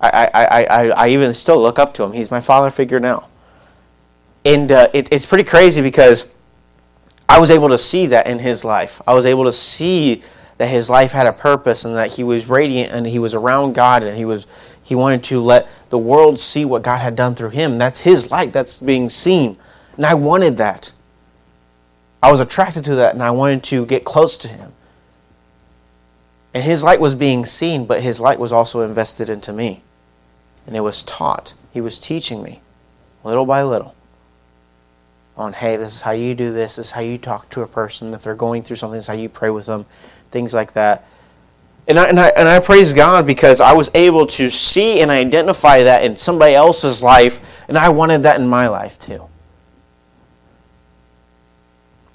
I, 0.00 0.30
I, 0.34 0.64
I, 0.64 0.88
I 0.88 1.08
even 1.08 1.32
still 1.34 1.60
look 1.60 1.78
up 1.78 1.94
to 1.94 2.04
him. 2.04 2.12
He's 2.12 2.30
my 2.30 2.40
father 2.40 2.70
figure 2.70 3.00
now. 3.00 3.28
And 4.44 4.70
uh, 4.70 4.88
it, 4.92 5.12
it's 5.12 5.26
pretty 5.26 5.44
crazy 5.44 5.82
because 5.82 6.26
I 7.28 7.40
was 7.40 7.50
able 7.50 7.68
to 7.70 7.78
see 7.78 8.06
that 8.06 8.26
in 8.26 8.38
his 8.38 8.64
life. 8.64 9.00
I 9.06 9.14
was 9.14 9.26
able 9.26 9.44
to 9.44 9.52
see 9.52 10.22
that 10.58 10.68
his 10.68 10.88
life 10.88 11.12
had 11.12 11.26
a 11.26 11.32
purpose 11.32 11.84
and 11.84 11.96
that 11.96 12.12
he 12.12 12.22
was 12.24 12.48
radiant 12.48 12.92
and 12.92 13.06
he 13.06 13.18
was 13.18 13.34
around 13.34 13.74
God 13.74 14.02
and 14.02 14.16
he 14.16 14.24
was 14.24 14.46
he 14.82 14.94
wanted 14.94 15.24
to 15.24 15.40
let 15.40 15.66
the 15.90 15.98
world 15.98 16.38
see 16.38 16.64
what 16.64 16.82
God 16.82 16.98
had 16.98 17.16
done 17.16 17.34
through 17.34 17.50
him. 17.50 17.76
That's 17.76 18.00
his 18.00 18.30
light 18.30 18.52
that's 18.52 18.78
being 18.78 19.10
seen. 19.10 19.56
And 19.96 20.06
I 20.06 20.14
wanted 20.14 20.58
that. 20.58 20.92
I 22.22 22.30
was 22.30 22.38
attracted 22.38 22.84
to 22.84 22.94
that 22.96 23.14
and 23.14 23.22
I 23.22 23.32
wanted 23.32 23.64
to 23.64 23.84
get 23.86 24.04
close 24.04 24.38
to 24.38 24.48
him. 24.48 24.72
And 26.56 26.64
his 26.64 26.82
light 26.82 27.02
was 27.02 27.14
being 27.14 27.44
seen, 27.44 27.84
but 27.84 28.00
his 28.00 28.18
light 28.18 28.38
was 28.38 28.50
also 28.50 28.80
invested 28.80 29.28
into 29.28 29.52
me. 29.52 29.82
And 30.66 30.74
it 30.74 30.80
was 30.80 31.02
taught. 31.02 31.52
He 31.70 31.82
was 31.82 32.00
teaching 32.00 32.42
me, 32.42 32.62
little 33.24 33.44
by 33.44 33.62
little, 33.62 33.94
on 35.36 35.52
hey, 35.52 35.76
this 35.76 35.96
is 35.96 36.00
how 36.00 36.12
you 36.12 36.34
do 36.34 36.54
this, 36.54 36.76
this 36.76 36.86
is 36.86 36.92
how 36.92 37.02
you 37.02 37.18
talk 37.18 37.50
to 37.50 37.60
a 37.60 37.66
person. 37.66 38.14
If 38.14 38.22
they're 38.22 38.34
going 38.34 38.62
through 38.62 38.76
something, 38.76 38.96
this 38.96 39.04
is 39.04 39.08
how 39.08 39.12
you 39.12 39.28
pray 39.28 39.50
with 39.50 39.66
them, 39.66 39.84
things 40.30 40.54
like 40.54 40.72
that. 40.72 41.04
And 41.88 41.98
I, 41.98 42.08
and, 42.08 42.18
I, 42.18 42.28
and 42.28 42.48
I 42.48 42.58
praise 42.60 42.94
God 42.94 43.26
because 43.26 43.60
I 43.60 43.74
was 43.74 43.90
able 43.92 44.24
to 44.28 44.48
see 44.48 45.02
and 45.02 45.10
identify 45.10 45.82
that 45.82 46.04
in 46.04 46.16
somebody 46.16 46.54
else's 46.54 47.02
life, 47.02 47.38
and 47.68 47.76
I 47.76 47.90
wanted 47.90 48.22
that 48.22 48.40
in 48.40 48.48
my 48.48 48.68
life 48.68 48.98
too. 48.98 49.28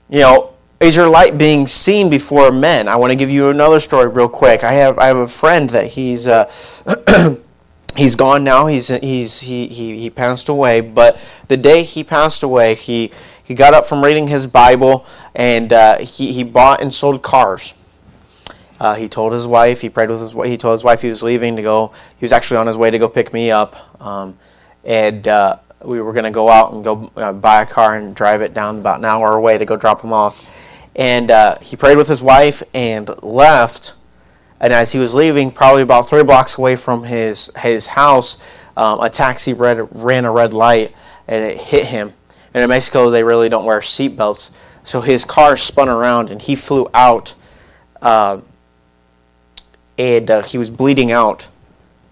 You 0.10 0.22
know, 0.22 0.54
is 0.82 0.96
your 0.96 1.08
light 1.08 1.38
being 1.38 1.68
seen 1.68 2.10
before 2.10 2.52
men? 2.52 2.88
I 2.88 2.96
want 2.96 3.12
to 3.12 3.16
give 3.16 3.30
you 3.30 3.50
another 3.50 3.80
story 3.80 4.08
real 4.08 4.28
quick. 4.28 4.64
I 4.64 4.74
have 4.74 4.98
I 4.98 5.06
have 5.06 5.18
a 5.18 5.28
friend 5.28 5.70
that 5.70 5.88
he's 5.88 6.28
uh, 6.28 6.52
he's 7.96 8.16
gone 8.16 8.44
now. 8.44 8.66
He's 8.66 8.88
he's 8.88 9.42
he, 9.42 9.68
he 9.68 10.00
he 10.00 10.10
passed 10.10 10.50
away. 10.50 10.82
But 10.82 11.20
the 11.48 11.58
day 11.58 11.84
he 11.84 12.04
passed 12.04 12.42
away, 12.42 12.74
he 12.74 13.12
he 13.44 13.54
got 13.54 13.76
up 13.76 13.86
from 13.86 14.04
reading 14.04 14.28
his 14.28 14.48
Bible 14.48 15.06
and 15.36 15.72
uh, 15.72 16.00
he 16.00 16.32
he 16.32 16.44
bought 16.44 16.82
and 16.82 16.92
sold 16.92 17.22
cars. 17.22 17.76
Uh, 18.80 18.96
he 18.96 19.08
told 19.08 19.32
his 19.32 19.46
wife. 19.46 19.82
He 19.82 19.90
prayed 19.90 20.10
with 20.10 20.20
his. 20.20 20.34
Wife 20.34 20.50
he 20.50 20.58
told 20.58 20.74
his 20.74 20.84
wife 20.84 21.04
he 21.04 21.10
was 21.10 21.22
leaving 21.22 21.56
to 21.58 21.62
go. 21.62 21.94
He 22.18 22.24
was 22.24 22.32
actually 22.32 22.58
on 22.58 22.66
his 22.66 22.78
way 22.78 22.90
to 22.90 22.98
go 22.98 23.08
pick 23.08 23.32
me 23.32 23.52
up, 23.52 24.02
um, 24.02 24.36
and 24.84 25.28
uh, 25.28 25.60
we 25.84 26.02
were 26.02 26.14
going 26.14 26.24
to 26.24 26.32
go 26.32 26.50
out 26.50 26.74
and 26.74 26.84
go 26.84 27.12
uh, 27.16 27.32
buy 27.34 27.62
a 27.62 27.66
car 27.68 27.96
and 27.98 28.16
drive 28.16 28.42
it 28.42 28.56
down 28.56 28.80
about 28.80 28.98
an 28.98 29.06
hour 29.06 29.34
away 29.34 29.60
to 29.60 29.66
go 29.66 29.76
drop 29.76 30.02
him 30.02 30.12
off. 30.12 30.44
And 30.96 31.32
uh, 31.32 31.60
he 31.60 31.76
prayed 31.76 31.98
with 31.98 32.08
his 32.08 32.22
wife 32.22 32.64
and 32.74 33.10
left. 33.24 33.94
And 34.60 34.74
as 34.74 34.92
he 34.92 35.00
was 35.00 35.16
leaving, 35.16 35.52
probably 35.52 35.82
about 35.82 36.10
three 36.10 36.24
blocks 36.24 36.58
away 36.58 36.76
from 36.76 37.04
his 37.04 37.52
his 37.58 37.88
house, 37.88 38.38
um, 38.78 39.02
a 39.02 39.10
taxi 39.10 39.54
red, 39.54 39.88
ran 39.92 40.26
a 40.26 40.32
red 40.32 40.54
light 40.54 40.94
and 41.28 41.44
it 41.44 41.58
hit 41.58 41.88
him. 41.88 42.14
And 42.54 42.64
in 42.64 42.70
Mexico, 42.70 43.10
they 43.10 43.24
really 43.24 43.50
don't 43.50 43.66
wear 43.66 43.80
seatbelts, 43.80 44.52
so 44.84 45.00
his 45.00 45.24
car 45.24 45.56
spun 45.56 45.88
around 45.88 46.30
and 46.30 46.42
he 46.42 46.56
flew 46.56 46.88
out. 46.94 47.34
Uh, 48.02 48.42
and 49.98 50.30
uh, 50.30 50.42
he 50.42 50.58
was 50.58 50.70
bleeding 50.70 51.12
out, 51.12 51.48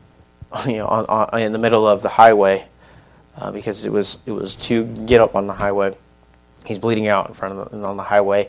you 0.66 0.78
know, 0.78 0.88
on, 0.88 1.06
on, 1.06 1.42
in 1.42 1.52
the 1.52 1.60
middle 1.60 1.88
of 1.88 2.02
the 2.02 2.10
highway 2.10 2.66
uh, 3.38 3.52
because 3.52 3.86
it 3.86 3.92
was 3.92 4.20
it 4.26 4.32
was 4.32 4.56
to 4.56 4.86
get 5.06 5.22
up 5.22 5.36
on 5.36 5.48
the 5.48 5.54
highway. 5.54 5.96
He's 6.70 6.78
bleeding 6.78 7.08
out 7.08 7.28
in 7.28 7.34
front 7.34 7.58
of 7.58 7.72
the, 7.72 7.84
on 7.84 7.98
the 7.98 8.04
highway, 8.04 8.48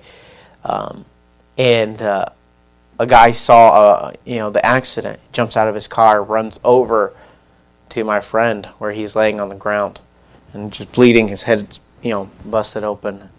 um, 0.62 1.06
and 1.56 2.00
uh, 2.02 2.26
a 2.98 3.06
guy 3.06 3.32
saw 3.32 3.70
uh, 3.70 4.12
you 4.26 4.36
know 4.36 4.50
the 4.50 4.64
accident. 4.64 5.18
Jumps 5.32 5.56
out 5.56 5.68
of 5.68 5.74
his 5.74 5.88
car, 5.88 6.22
runs 6.22 6.60
over 6.62 7.14
to 7.88 8.04
my 8.04 8.20
friend 8.20 8.66
where 8.76 8.92
he's 8.92 9.16
laying 9.16 9.40
on 9.40 9.48
the 9.48 9.54
ground 9.54 10.02
and 10.52 10.70
just 10.70 10.92
bleeding. 10.92 11.28
His 11.28 11.42
head 11.42 11.78
you 12.02 12.10
know 12.10 12.30
busted 12.44 12.84
open, 12.84 13.30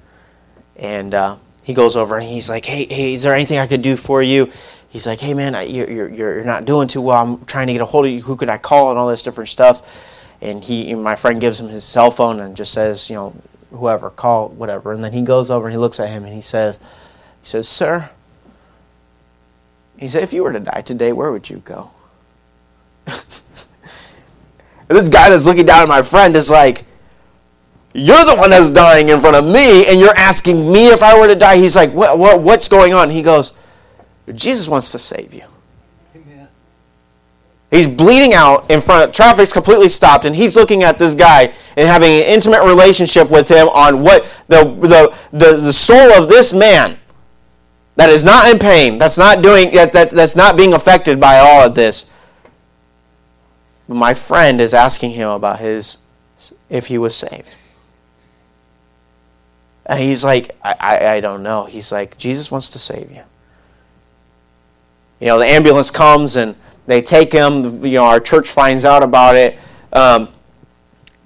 and 0.77 1.13
uh, 1.13 1.37
he 1.63 1.75
goes 1.75 1.95
over 1.95 2.17
and 2.17 2.27
he's 2.27 2.49
like, 2.49 2.65
"Hey, 2.65 2.87
hey, 2.87 3.13
is 3.13 3.21
there 3.21 3.35
anything 3.35 3.59
I 3.59 3.67
could 3.67 3.83
do 3.83 3.95
for 3.95 4.23
you?" 4.23 4.51
he's 4.89 5.05
like, 5.05 5.21
"Hey 5.21 5.35
man, 5.35 5.53
you're 5.69 5.89
you're 5.89 6.09
you're 6.09 6.43
not 6.43 6.65
doing 6.65 6.87
too 6.87 7.01
well. 7.01 7.23
I'm 7.23 7.45
trying 7.45 7.67
to 7.67 7.73
get 7.73 7.83
a 7.83 7.85
hold 7.85 8.05
of 8.05 8.11
you. 8.11 8.21
Who 8.23 8.35
could 8.35 8.49
I 8.49 8.57
call 8.57 8.89
and 8.89 8.99
all 8.99 9.07
this 9.07 9.21
different 9.21 9.49
stuff." 9.51 10.07
And 10.41 10.63
he, 10.63 10.95
my 10.95 11.15
friend, 11.15 11.39
gives 11.39 11.59
him 11.59 11.67
his 11.67 11.83
cell 11.83 12.09
phone 12.09 12.39
and 12.39 12.57
just 12.57 12.73
says, 12.73 13.11
"You 13.11 13.15
know, 13.15 13.35
whoever, 13.71 14.09
call 14.09 14.49
whatever." 14.49 14.93
And 14.93 15.03
then 15.03 15.13
he 15.13 15.21
goes 15.21 15.51
over 15.51 15.67
and 15.67 15.73
he 15.73 15.77
looks 15.77 15.99
at 15.99 16.09
him 16.09 16.23
and 16.23 16.33
he 16.33 16.41
says, 16.41 16.79
"He 17.41 17.47
says, 17.47 17.67
sir." 17.67 18.09
He 19.97 20.07
said, 20.07 20.23
"If 20.23 20.33
you 20.33 20.43
were 20.43 20.53
to 20.53 20.59
die 20.59 20.81
today, 20.81 21.11
where 21.11 21.31
would 21.31 21.49
you 21.49 21.57
go?" 21.57 21.91
this 24.87 25.09
guy 25.09 25.29
that's 25.29 25.45
looking 25.45 25.65
down 25.65 25.83
at 25.83 25.87
my 25.87 26.01
friend 26.01 26.35
is 26.35 26.49
like, 26.49 26.85
you're 27.93 28.23
the 28.25 28.35
one 28.35 28.49
that's 28.49 28.69
dying 28.69 29.09
in 29.09 29.19
front 29.19 29.35
of 29.35 29.45
me, 29.45 29.85
and 29.87 29.99
you're 29.99 30.15
asking 30.15 30.71
me 30.71 30.87
if 30.87 31.03
I 31.03 31.17
were 31.17 31.27
to 31.27 31.35
die. 31.35 31.57
He's 31.57 31.75
like, 31.75 31.91
what, 31.91 32.17
what, 32.17 32.41
what's 32.41 32.67
going 32.69 32.93
on? 32.93 33.09
He 33.09 33.21
goes, 33.21 33.53
Jesus 34.33 34.67
wants 34.67 34.91
to 34.93 34.99
save 34.99 35.33
you. 35.33 35.43
He's 37.71 37.87
bleeding 37.87 38.33
out 38.33 38.69
in 38.69 38.81
front 38.81 39.09
of 39.09 39.15
traffic's 39.15 39.53
completely 39.53 39.87
stopped, 39.87 40.25
and 40.25 40.35
he's 40.35 40.57
looking 40.57 40.83
at 40.83 40.99
this 40.99 41.15
guy 41.15 41.53
and 41.77 41.87
having 41.87 42.09
an 42.09 42.23
intimate 42.23 42.63
relationship 42.63 43.31
with 43.31 43.47
him 43.47 43.69
on 43.69 44.01
what 44.03 44.23
the, 44.49 44.65
the, 44.65 45.17
the, 45.31 45.55
the 45.55 45.73
soul 45.73 46.11
of 46.11 46.27
this 46.27 46.51
man 46.51 46.97
that 47.95 48.09
is 48.09 48.25
not 48.25 48.51
in 48.51 48.59
pain, 48.59 48.97
that's 48.97 49.17
not 49.17 49.41
doing 49.41 49.71
that, 49.71 49.93
that 49.93 50.11
that's 50.11 50.35
not 50.35 50.57
being 50.57 50.73
affected 50.73 51.19
by 51.19 51.37
all 51.37 51.65
of 51.65 51.73
this. 51.73 52.09
My 53.87 54.13
friend 54.13 54.59
is 54.59 54.73
asking 54.73 55.11
him 55.11 55.29
about 55.29 55.59
his 55.59 55.97
if 56.69 56.87
he 56.87 56.97
was 56.97 57.15
saved. 57.15 57.55
And 59.85 59.99
he's 59.99 60.23
like, 60.23 60.57
I, 60.63 60.75
I, 60.79 61.07
I 61.15 61.19
don't 61.19 61.43
know. 61.43 61.65
He's 61.65 61.91
like, 61.91 62.17
Jesus 62.17 62.51
wants 62.51 62.69
to 62.71 62.79
save 62.79 63.11
you. 63.11 63.23
You 65.19 65.27
know, 65.27 65.39
the 65.39 65.45
ambulance 65.45 65.91
comes 65.91 66.35
and 66.35 66.55
they 66.91 67.01
take 67.01 67.31
him. 67.31 67.85
You 67.85 67.93
know, 67.93 68.05
our 68.05 68.19
church 68.19 68.49
finds 68.49 68.85
out 68.85 69.03
about 69.03 69.35
it. 69.35 69.57
Um, 69.93 70.29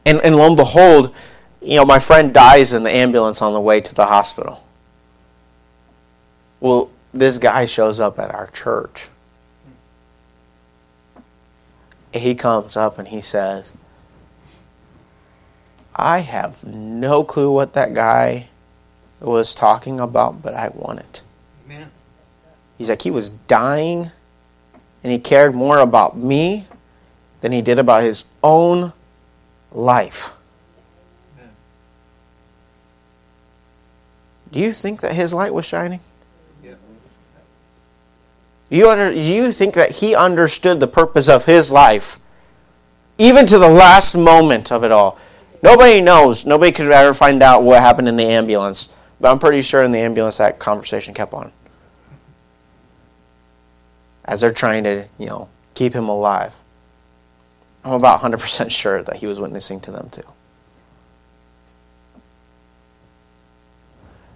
and, 0.06 0.22
and 0.22 0.36
lo 0.36 0.48
and 0.48 0.56
behold, 0.56 1.16
you 1.62 1.76
know, 1.76 1.86
my 1.86 2.00
friend 2.00 2.34
dies 2.34 2.74
in 2.74 2.84
the 2.84 2.92
ambulance 2.92 3.42
on 3.42 3.54
the 3.54 3.62
way 3.62 3.82
to 3.82 3.96
the 3.96 4.06
hospital. 4.06 4.64
Well, 6.60 6.92
this 7.14 7.38
guy 7.38 7.66
shows 7.66 8.00
up 8.00 8.20
at 8.20 8.30
our 8.32 8.48
church. 8.48 9.10
He 12.14 12.36
comes 12.36 12.78
up 12.78 13.00
and 13.00 13.08
he 13.08 13.22
says, 13.22 13.74
I 15.96 16.20
have 16.20 16.64
no 16.64 17.24
clue 17.24 17.52
what 17.52 17.74
that 17.74 17.94
guy 17.94 18.48
was 19.20 19.56
talking 19.56 20.00
about, 20.00 20.42
but 20.42 20.54
I 20.54 20.70
want 20.70 21.00
it. 21.00 21.24
Amen. 21.66 21.90
He's 22.78 22.90
like, 22.90 23.02
he 23.02 23.12
was 23.12 23.30
dying 23.30 24.12
and 25.06 25.12
he 25.12 25.20
cared 25.20 25.54
more 25.54 25.78
about 25.78 26.18
me 26.18 26.66
than 27.42 27.52
he 27.52 27.62
did 27.62 27.78
about 27.78 28.02
his 28.02 28.26
own 28.44 28.92
life. 29.72 30.32
Do 34.52 34.60
you 34.60 34.74
think 34.74 35.02
that 35.02 35.14
his 35.14 35.32
light 35.32 35.54
was 35.54 35.64
shining? 35.64 36.00
You, 38.72 38.90
under, 38.90 39.12
you 39.12 39.52
think 39.52 39.76
that 39.76 39.92
he 39.92 40.16
understood 40.16 40.80
the 40.80 40.88
purpose 40.88 41.30
of 41.30 41.46
his 41.46 41.72
life, 41.72 42.18
even 43.20 43.46
to 43.46 43.60
the 43.60 43.70
last 43.70 44.16
moment 44.16 44.72
of 44.72 44.84
it 44.84 44.92
all. 44.92 45.20
Nobody 45.62 46.02
knows. 46.02 46.48
Nobody 46.48 46.72
could 46.72 46.92
ever 46.92 47.14
find 47.14 47.44
out 47.44 47.62
what 47.62 47.80
happened 47.80 48.08
in 48.08 48.16
the 48.16 48.26
ambulance. 48.26 48.90
But 49.22 49.32
I'm 49.32 49.38
pretty 49.38 49.62
sure 49.62 49.84
in 49.84 49.92
the 49.92 50.00
ambulance 50.00 50.38
that 50.38 50.58
conversation 50.58 51.14
kept 51.14 51.36
on. 51.36 51.52
As 54.26 54.42
they're 54.42 54.52
trying 54.52 54.84
to, 54.84 55.08
you 55.18 55.28
know, 55.28 55.50
keep 55.76 55.94
him 55.94 56.10
alive. 56.10 56.56
I'm 57.84 57.94
about 57.94 58.22
100% 58.22 58.72
sure 58.72 59.04
that 59.04 59.18
he 59.18 59.28
was 59.28 59.40
witnessing 59.40 59.80
to 59.82 59.92
them 59.92 60.10
too. 60.10 60.24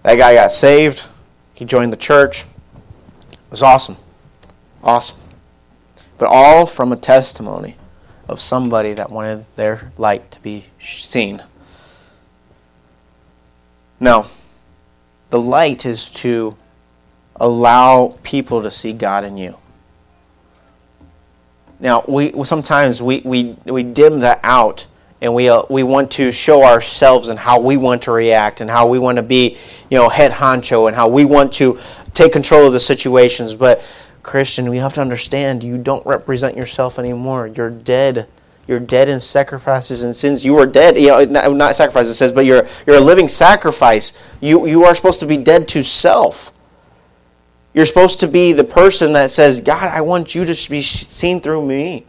That 0.04 0.18
guy 0.18 0.36
got 0.36 0.52
saved. 0.52 1.06
He 1.54 1.66
joined 1.66 1.92
the 1.92 1.98
church. 1.98 2.44
It 2.44 3.52
was 3.52 3.64
awesome. 3.64 3.98
Awesome. 4.84 5.18
But 6.18 6.28
all 6.28 6.66
from 6.66 6.92
a 6.92 6.96
testimony 6.96 7.76
of 8.28 8.40
somebody 8.40 8.94
that 8.94 9.10
wanted 9.10 9.46
their 9.56 9.92
light 9.98 10.30
to 10.32 10.40
be 10.42 10.66
seen. 10.80 11.42
No. 14.00 14.28
The 15.32 15.42
light 15.42 15.86
is 15.86 16.10
to 16.12 16.56
allow 17.36 18.18
people 18.24 18.62
to 18.64 18.72
see 18.72 18.94
God 18.94 19.24
in 19.24 19.38
you. 19.38 19.58
Now, 21.80 22.04
we 22.08 22.44
sometimes 22.44 23.02
we, 23.02 23.22
we, 23.24 23.56
we 23.66 23.84
dim 23.84 24.20
that 24.20 24.40
out 24.44 24.86
and 25.22 25.34
we, 25.34 25.50
uh, 25.50 25.64
we 25.70 25.84
want 25.84 26.12
to 26.12 26.32
show 26.32 26.64
ourselves 26.64 27.30
and 27.30 27.40
how 27.40 27.60
we 27.60 27.78
want 27.78 28.02
to 28.04 28.12
react 28.12 28.62
and 28.62 28.70
how 28.70 28.88
we 28.88 29.00
want 29.00 29.18
to 29.18 29.24
be, 29.24 29.58
you 29.90 29.98
know, 29.98 30.10
head 30.10 30.32
honcho 30.32 30.88
and 30.88 30.96
how 30.96 31.08
we 31.08 31.26
want 31.26 31.54
to 31.54 31.80
take 32.14 32.32
control 32.32 32.68
of 32.68 32.74
the 32.74 32.80
situations. 32.80 33.54
But, 33.54 33.82
Christian, 34.24 34.70
we 34.70 34.78
have 34.78 34.94
to 34.96 35.02
understand 35.02 35.64
you 35.64 35.78
don't 35.78 36.06
represent 36.06 36.56
yourself 36.56 37.00
anymore. 37.00 37.48
You're 37.48 37.70
dead. 37.70 38.28
You're 38.68 38.80
dead 38.80 39.10
in 39.10 39.20
sacrifices 39.20 40.04
and 40.04 40.16
sins. 40.16 40.46
You 40.46 40.58
are 40.58 40.66
dead. 40.66 40.98
You 40.98 41.08
know, 41.08 41.26
not, 41.26 41.52
not 41.54 41.76
sacrifices, 41.76 42.12
it 42.12 42.16
says, 42.16 42.34
but 42.34 42.46
you're, 42.46 42.68
you're 42.86 42.98
a 42.98 43.02
living 43.02 43.28
sacrifice. 43.28 44.14
You, 44.42 44.68
you 44.68 44.84
are 44.84 44.94
supposed 44.94 45.20
to 45.22 45.26
be 45.26 45.38
dead 45.38 45.68
to 45.70 45.84
self. 45.84 46.54
You're 47.74 47.86
supposed 47.86 48.20
to 48.22 48.28
be 48.28 48.52
the 48.52 48.64
person 48.64 49.14
that 49.14 49.32
says, 49.32 49.62
God, 49.62 49.90
I 49.94 50.02
want 50.02 50.34
you 50.34 50.46
to 50.46 50.70
be 50.70 50.82
seen 50.82 51.40
through 51.40 51.66
me 51.66 52.06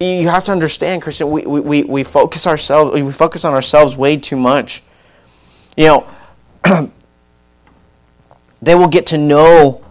you 0.00 0.28
have 0.28 0.44
to 0.44 0.52
understand, 0.52 1.02
Christian, 1.02 1.30
we, 1.30 1.44
we, 1.44 1.82
we 1.82 2.02
focus 2.02 2.46
ourselves 2.46 2.94
we 2.94 3.12
focus 3.12 3.44
on 3.44 3.52
ourselves 3.52 3.96
way 3.96 4.16
too 4.16 4.36
much. 4.36 4.82
You 5.76 5.86
know, 5.86 6.08
they 8.62 8.74
will 8.74 8.88
get 8.88 9.06
to 9.08 9.18
know 9.18 9.84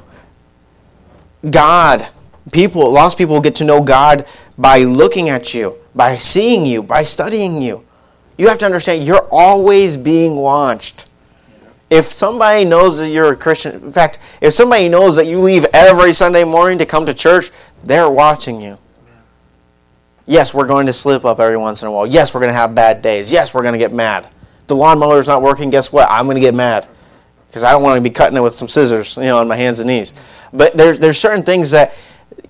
God. 1.49 2.07
People, 2.51 2.91
lost 2.91 3.17
people 3.19 3.35
will 3.35 3.41
get 3.41 3.55
to 3.55 3.63
know 3.63 3.81
God 3.83 4.25
by 4.57 4.79
looking 4.79 5.29
at 5.29 5.53
you, 5.53 5.77
by 5.93 6.17
seeing 6.17 6.65
you, 6.65 6.81
by 6.81 7.03
studying 7.03 7.61
you. 7.61 7.85
You 8.37 8.47
have 8.47 8.57
to 8.59 8.65
understand 8.65 9.03
you're 9.03 9.27
always 9.29 9.95
being 9.95 10.35
watched. 10.35 11.08
If 11.89 12.11
somebody 12.11 12.65
knows 12.65 12.99
that 12.99 13.09
you're 13.09 13.33
a 13.33 13.35
Christian, 13.35 13.75
in 13.83 13.91
fact, 13.91 14.19
if 14.41 14.53
somebody 14.53 14.87
knows 14.89 15.15
that 15.15 15.25
you 15.25 15.39
leave 15.39 15.65
every 15.73 16.13
Sunday 16.13 16.43
morning 16.43 16.77
to 16.77 16.85
come 16.85 17.05
to 17.05 17.13
church, 17.13 17.51
they're 17.83 18.09
watching 18.09 18.61
you. 18.61 18.77
Yes, 20.27 20.53
we're 20.53 20.67
going 20.67 20.85
to 20.85 20.93
slip 20.93 21.25
up 21.25 21.39
every 21.39 21.57
once 21.57 21.81
in 21.81 21.87
a 21.87 21.91
while. 21.91 22.05
Yes, 22.05 22.33
we're 22.33 22.41
going 22.41 22.51
to 22.51 22.57
have 22.59 22.75
bad 22.75 23.01
days. 23.01 23.31
Yes, 23.31 23.53
we're 23.53 23.63
going 23.63 23.73
to 23.73 23.79
get 23.79 23.91
mad. 23.91 24.27
The 24.67 24.75
lawnmower's 24.75 25.27
not 25.27 25.41
working. 25.41 25.71
Guess 25.71 25.91
what? 25.91 26.07
I'm 26.11 26.25
going 26.25 26.35
to 26.35 26.41
get 26.41 26.53
mad 26.53 26.87
because 27.47 27.63
I 27.63 27.71
don't 27.71 27.81
want 27.81 27.97
to 27.97 28.07
be 28.07 28.13
cutting 28.13 28.37
it 28.37 28.41
with 28.41 28.53
some 28.53 28.67
scissors, 28.67 29.17
you 29.17 29.23
know, 29.23 29.39
on 29.39 29.47
my 29.47 29.55
hands 29.55 29.79
and 29.79 29.87
knees. 29.87 30.13
But 30.53 30.77
there's 30.77 30.99
there's 30.99 31.17
certain 31.17 31.43
things 31.43 31.71
that 31.71 31.95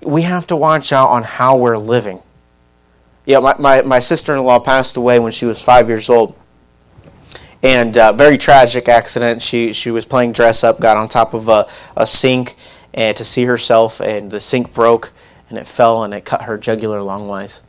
we 0.02 0.24
have 0.24 0.46
to 0.48 0.58
watch 0.58 0.92
out 0.92 1.08
on 1.08 1.24
how 1.24 1.56
we're 1.56 1.78
living. 1.78 2.22
Yeah, 3.26 3.40
my, 3.40 3.56
my, 3.58 3.82
my 3.84 4.00
sister-in-law 4.00 4.60
passed 4.62 4.98
away 4.98 5.20
when 5.20 5.32
she 5.32 5.46
was 5.46 5.62
five 5.62 5.88
years 5.88 6.10
old. 6.10 6.36
And 7.62 7.98
uh, 7.98 8.14
very 8.14 8.38
tragic 8.38 8.88
accident. 8.88 9.42
She 9.42 9.74
she 9.74 9.92
was 9.92 10.06
playing 10.06 10.32
dress 10.32 10.64
up, 10.64 10.80
got 10.80 10.96
on 10.96 11.10
top 11.10 11.34
of 11.34 11.50
a, 11.50 11.68
a 11.98 12.08
sink, 12.08 12.56
and 12.94 13.16
to 13.18 13.26
see 13.26 13.44
herself, 13.44 14.00
and 14.00 14.32
the 14.32 14.40
sink 14.40 14.74
broke, 14.74 15.12
and 15.50 15.58
it 15.58 15.68
fell, 15.68 16.04
and 16.04 16.14
it 16.14 16.24
cut 16.24 16.44
her 16.44 16.58
jugular 16.58 17.00
longwise. 17.00 17.62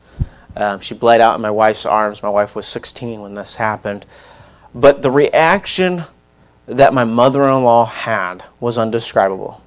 Um, 0.56 0.80
she 0.80 0.94
bled 0.94 1.20
out 1.20 1.34
in 1.34 1.40
my 1.40 1.50
wife's 1.50 1.86
arms. 1.86 2.22
My 2.22 2.28
wife 2.28 2.56
was 2.56 2.66
16 2.66 3.20
when 3.20 3.34
this 3.34 3.56
happened. 3.56 4.06
But 4.74 5.02
the 5.02 5.10
reaction 5.10 6.04
that 6.66 6.94
my 6.94 7.04
mother 7.04 7.42
in 7.44 7.64
law 7.64 7.84
had 7.84 8.44
was 8.60 8.78
undescribable. 8.78 9.62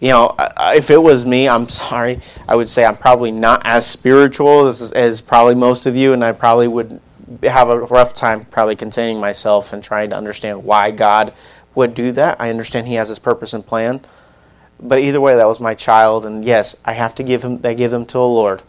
You 0.00 0.08
know, 0.08 0.36
if 0.58 0.90
it 0.90 1.02
was 1.02 1.24
me, 1.24 1.48
I'm 1.48 1.68
sorry, 1.68 2.20
I 2.48 2.56
would 2.56 2.68
say 2.68 2.84
I'm 2.84 2.96
probably 2.96 3.32
not 3.32 3.62
as 3.64 3.86
spiritual 3.86 4.66
as, 4.66 4.92
as 4.92 5.20
probably 5.20 5.54
most 5.54 5.86
of 5.86 5.96
you, 5.96 6.12
and 6.12 6.24
I 6.24 6.32
probably 6.32 6.68
would 6.68 7.00
have 7.42 7.68
a 7.68 7.80
rough 7.80 8.14
time 8.14 8.44
probably 8.44 8.76
containing 8.76 9.20
myself 9.20 9.72
and 9.72 9.82
trying 9.82 10.10
to 10.10 10.16
understand 10.16 10.64
why 10.64 10.90
God 10.90 11.32
would 11.74 11.94
do 11.94 12.12
that. 12.12 12.40
I 12.40 12.50
understand 12.50 12.86
He 12.86 12.94
has 12.94 13.08
His 13.08 13.18
purpose 13.18 13.54
and 13.54 13.66
plan. 13.66 14.00
But 14.80 14.98
either 14.98 15.20
way, 15.20 15.36
that 15.36 15.46
was 15.46 15.60
my 15.60 15.74
child, 15.74 16.26
and 16.26 16.44
yes, 16.44 16.76
I 16.84 16.92
have 16.92 17.14
to 17.16 17.22
give 17.22 17.42
him. 17.42 17.60
I 17.64 17.74
give 17.74 17.90
them 17.90 18.04
to 18.06 18.12
the 18.14 18.26
Lord. 18.26 18.62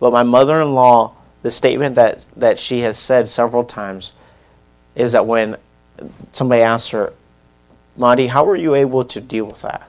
But 0.00 0.12
my 0.12 0.22
mother 0.22 0.60
in 0.60 0.74
law, 0.74 1.14
the 1.42 1.50
statement 1.50 1.94
that, 1.94 2.26
that 2.36 2.58
she 2.58 2.80
has 2.80 2.98
said 2.98 3.28
several 3.28 3.64
times 3.64 4.12
is 4.94 5.12
that 5.12 5.26
when 5.26 5.56
somebody 6.32 6.62
asks 6.62 6.90
her, 6.90 7.12
Monty, 7.96 8.26
how 8.26 8.44
were 8.44 8.56
you 8.56 8.74
able 8.74 9.04
to 9.04 9.20
deal 9.20 9.44
with 9.44 9.62
that? 9.62 9.88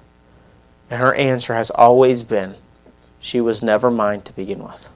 And 0.89 1.01
her 1.01 1.13
answer 1.15 1.53
has 1.53 1.71
always 1.71 2.23
been, 2.23 2.55
she 3.19 3.41
was 3.41 3.63
never 3.63 3.89
mine 3.89 4.21
to 4.21 4.33
begin 4.33 4.63
with. 4.63 4.87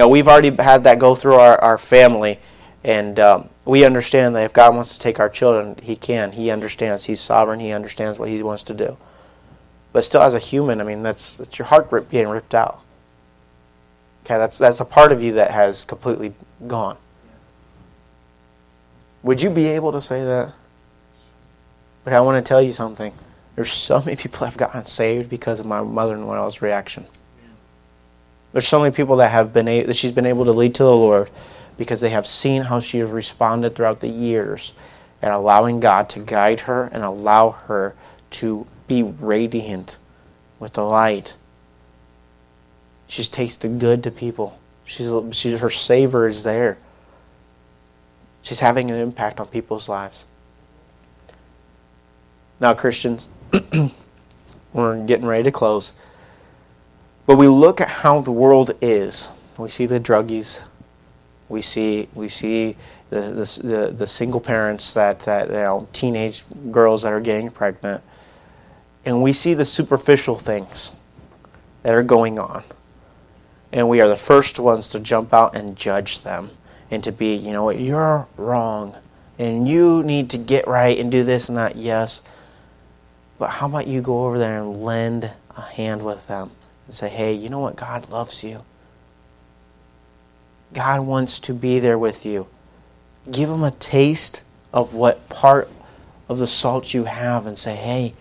You 0.00 0.06
know, 0.06 0.08
we've 0.08 0.28
already 0.28 0.50
had 0.56 0.84
that 0.84 0.98
go 0.98 1.14
through 1.14 1.34
our, 1.34 1.60
our 1.60 1.76
family, 1.76 2.38
and 2.84 3.20
um, 3.20 3.50
we 3.66 3.84
understand 3.84 4.34
that 4.34 4.44
if 4.44 4.52
God 4.54 4.74
wants 4.74 4.94
to 4.94 4.98
take 4.98 5.20
our 5.20 5.28
children, 5.28 5.76
He 5.82 5.94
can. 5.94 6.32
He 6.32 6.50
understands. 6.50 7.04
He's 7.04 7.20
sovereign. 7.20 7.60
He 7.60 7.70
understands 7.72 8.18
what 8.18 8.30
He 8.30 8.42
wants 8.42 8.62
to 8.62 8.72
do. 8.72 8.96
But 9.92 10.06
still, 10.06 10.22
as 10.22 10.32
a 10.32 10.38
human, 10.38 10.80
I 10.80 10.84
mean, 10.84 11.02
that's, 11.02 11.36
that's 11.36 11.58
your 11.58 11.66
heart 11.66 11.88
rip, 11.90 12.10
ripped 12.10 12.54
out. 12.54 12.80
Okay, 14.24 14.38
that's, 14.38 14.56
that's 14.56 14.80
a 14.80 14.86
part 14.86 15.12
of 15.12 15.22
you 15.22 15.32
that 15.32 15.50
has 15.50 15.84
completely 15.84 16.32
gone. 16.66 16.96
Would 19.22 19.42
you 19.42 19.50
be 19.50 19.66
able 19.66 19.92
to 19.92 20.00
say 20.00 20.24
that? 20.24 20.54
But 22.04 22.14
I 22.14 22.22
want 22.22 22.42
to 22.42 22.48
tell 22.48 22.62
you 22.62 22.72
something. 22.72 23.12
There's 23.54 23.70
so 23.70 23.98
many 24.00 24.16
people 24.16 24.46
have 24.46 24.56
gotten 24.56 24.86
saved 24.86 25.28
because 25.28 25.60
of 25.60 25.66
my 25.66 25.82
mother-in-law's 25.82 26.62
reaction. 26.62 27.06
There's 28.52 28.66
so 28.66 28.80
many 28.80 28.94
people 28.94 29.16
that 29.16 29.30
have 29.30 29.52
been 29.52 29.68
a- 29.68 29.84
that 29.84 29.94
she's 29.94 30.12
been 30.12 30.26
able 30.26 30.44
to 30.44 30.52
lead 30.52 30.74
to 30.76 30.82
the 30.82 30.94
Lord 30.96 31.30
because 31.76 32.00
they 32.00 32.10
have 32.10 32.26
seen 32.26 32.62
how 32.62 32.80
she 32.80 32.98
has 32.98 33.10
responded 33.10 33.74
throughout 33.74 34.00
the 34.00 34.08
years 34.08 34.74
and 35.22 35.32
allowing 35.32 35.80
God 35.80 36.08
to 36.10 36.20
guide 36.20 36.60
her 36.60 36.84
and 36.92 37.04
allow 37.04 37.50
her 37.50 37.94
to 38.30 38.66
be 38.86 39.02
radiant 39.02 39.98
with 40.58 40.72
the 40.74 40.84
light. 40.84 41.36
She's 43.06 43.28
tasted 43.28 43.78
good 43.78 44.02
to 44.04 44.10
people. 44.10 44.58
She's, 44.84 45.10
she's 45.32 45.60
her 45.60 45.70
savor 45.70 46.28
is 46.28 46.42
there. 46.42 46.78
She's 48.42 48.60
having 48.60 48.90
an 48.90 48.96
impact 48.96 49.40
on 49.40 49.46
people's 49.46 49.88
lives. 49.88 50.26
Now, 52.58 52.74
Christians, 52.74 53.28
we're 54.72 55.04
getting 55.06 55.26
ready 55.26 55.44
to 55.44 55.50
close. 55.50 55.92
But 57.30 57.38
we 57.38 57.46
look 57.46 57.80
at 57.80 57.86
how 57.86 58.22
the 58.22 58.32
world 58.32 58.72
is. 58.82 59.28
We 59.56 59.68
see 59.68 59.86
the 59.86 60.00
druggies. 60.00 60.60
We 61.48 61.62
see 61.62 62.08
we 62.12 62.28
see 62.28 62.74
the 63.10 63.20
the, 63.20 63.60
the, 63.62 63.94
the 63.98 64.06
single 64.08 64.40
parents 64.40 64.94
that, 64.94 65.20
that 65.20 65.46
you 65.46 65.52
know 65.52 65.86
teenage 65.92 66.42
girls 66.72 67.02
that 67.02 67.12
are 67.12 67.20
getting 67.20 67.48
pregnant, 67.48 68.02
and 69.04 69.22
we 69.22 69.32
see 69.32 69.54
the 69.54 69.64
superficial 69.64 70.40
things 70.40 70.90
that 71.84 71.94
are 71.94 72.02
going 72.02 72.40
on, 72.40 72.64
and 73.70 73.88
we 73.88 74.00
are 74.00 74.08
the 74.08 74.16
first 74.16 74.58
ones 74.58 74.88
to 74.88 74.98
jump 74.98 75.32
out 75.32 75.54
and 75.54 75.76
judge 75.76 76.22
them, 76.22 76.50
and 76.90 77.04
to 77.04 77.12
be 77.12 77.36
you 77.36 77.52
know 77.52 77.70
you're 77.70 78.26
wrong, 78.38 78.96
and 79.38 79.68
you 79.68 80.02
need 80.02 80.30
to 80.30 80.38
get 80.38 80.66
right 80.66 80.98
and 80.98 81.12
do 81.12 81.22
this 81.22 81.48
and 81.48 81.56
that. 81.58 81.76
Yes, 81.76 82.22
but 83.38 83.50
how 83.50 83.68
about 83.68 83.86
you 83.86 84.02
go 84.02 84.26
over 84.26 84.36
there 84.36 84.58
and 84.58 84.82
lend 84.82 85.32
a 85.56 85.60
hand 85.60 86.04
with 86.04 86.26
them 86.26 86.50
and 86.90 86.94
say, 86.96 87.08
hey, 87.08 87.32
you 87.32 87.48
know 87.48 87.60
what? 87.60 87.76
God 87.76 88.10
loves 88.10 88.42
you. 88.42 88.64
God 90.72 91.02
wants 91.06 91.38
to 91.38 91.54
be 91.54 91.78
there 91.78 91.96
with 91.96 92.26
you. 92.26 92.48
Give 93.30 93.48
him 93.48 93.62
a 93.62 93.70
taste 93.70 94.42
of 94.72 94.96
what 94.96 95.28
part 95.28 95.70
of 96.28 96.38
the 96.38 96.48
salt 96.48 96.92
you 96.92 97.04
have 97.04 97.46
and 97.46 97.56
say, 97.56 97.76
hey, 97.76 98.12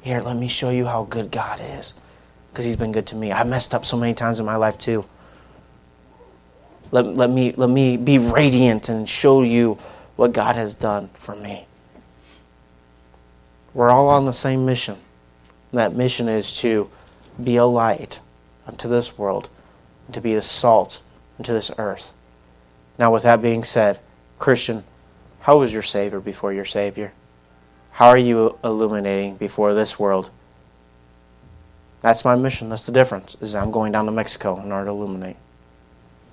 here, 0.00 0.20
let 0.22 0.36
me 0.36 0.48
show 0.48 0.70
you 0.70 0.86
how 0.86 1.04
good 1.04 1.30
God 1.30 1.60
is. 1.62 1.94
Because 2.50 2.64
He's 2.64 2.74
been 2.74 2.90
good 2.90 3.06
to 3.06 3.14
me. 3.14 3.30
I 3.30 3.44
messed 3.44 3.74
up 3.74 3.84
so 3.84 3.96
many 3.96 4.12
times 4.12 4.40
in 4.40 4.46
my 4.46 4.56
life 4.56 4.76
too. 4.76 5.04
Let, 6.90 7.06
let, 7.14 7.30
me, 7.30 7.52
let 7.56 7.70
me 7.70 7.96
be 7.96 8.18
radiant 8.18 8.88
and 8.88 9.08
show 9.08 9.42
you 9.42 9.78
what 10.16 10.32
God 10.32 10.56
has 10.56 10.74
done 10.74 11.10
for 11.14 11.36
me. 11.36 11.64
We're 13.72 13.90
all 13.90 14.08
on 14.08 14.24
the 14.24 14.32
same 14.32 14.66
mission. 14.66 14.98
And 15.70 15.78
that 15.78 15.94
mission 15.94 16.28
is 16.28 16.56
to 16.58 16.90
be 17.44 17.56
a 17.56 17.64
light 17.64 18.20
unto 18.66 18.88
this 18.88 19.18
world, 19.18 19.48
and 20.06 20.14
to 20.14 20.20
be 20.20 20.34
the 20.34 20.42
salt 20.42 21.02
unto 21.38 21.52
this 21.52 21.70
earth. 21.78 22.12
Now, 22.98 23.12
with 23.12 23.22
that 23.22 23.42
being 23.42 23.64
said, 23.64 23.98
Christian, 24.38 24.84
how 25.40 25.58
was 25.58 25.72
your 25.72 25.82
Savior 25.82 26.20
before 26.20 26.52
your 26.52 26.64
Savior? 26.64 27.12
How 27.92 28.08
are 28.08 28.18
you 28.18 28.58
illuminating 28.62 29.36
before 29.36 29.74
this 29.74 29.98
world? 29.98 30.30
That's 32.00 32.24
my 32.24 32.34
mission. 32.36 32.68
That's 32.68 32.86
the 32.86 32.92
difference. 32.92 33.36
Is 33.40 33.54
I'm 33.54 33.70
going 33.70 33.92
down 33.92 34.06
to 34.06 34.12
Mexico 34.12 34.60
in 34.60 34.72
order 34.72 34.86
to 34.86 34.90
illuminate, 34.90 35.36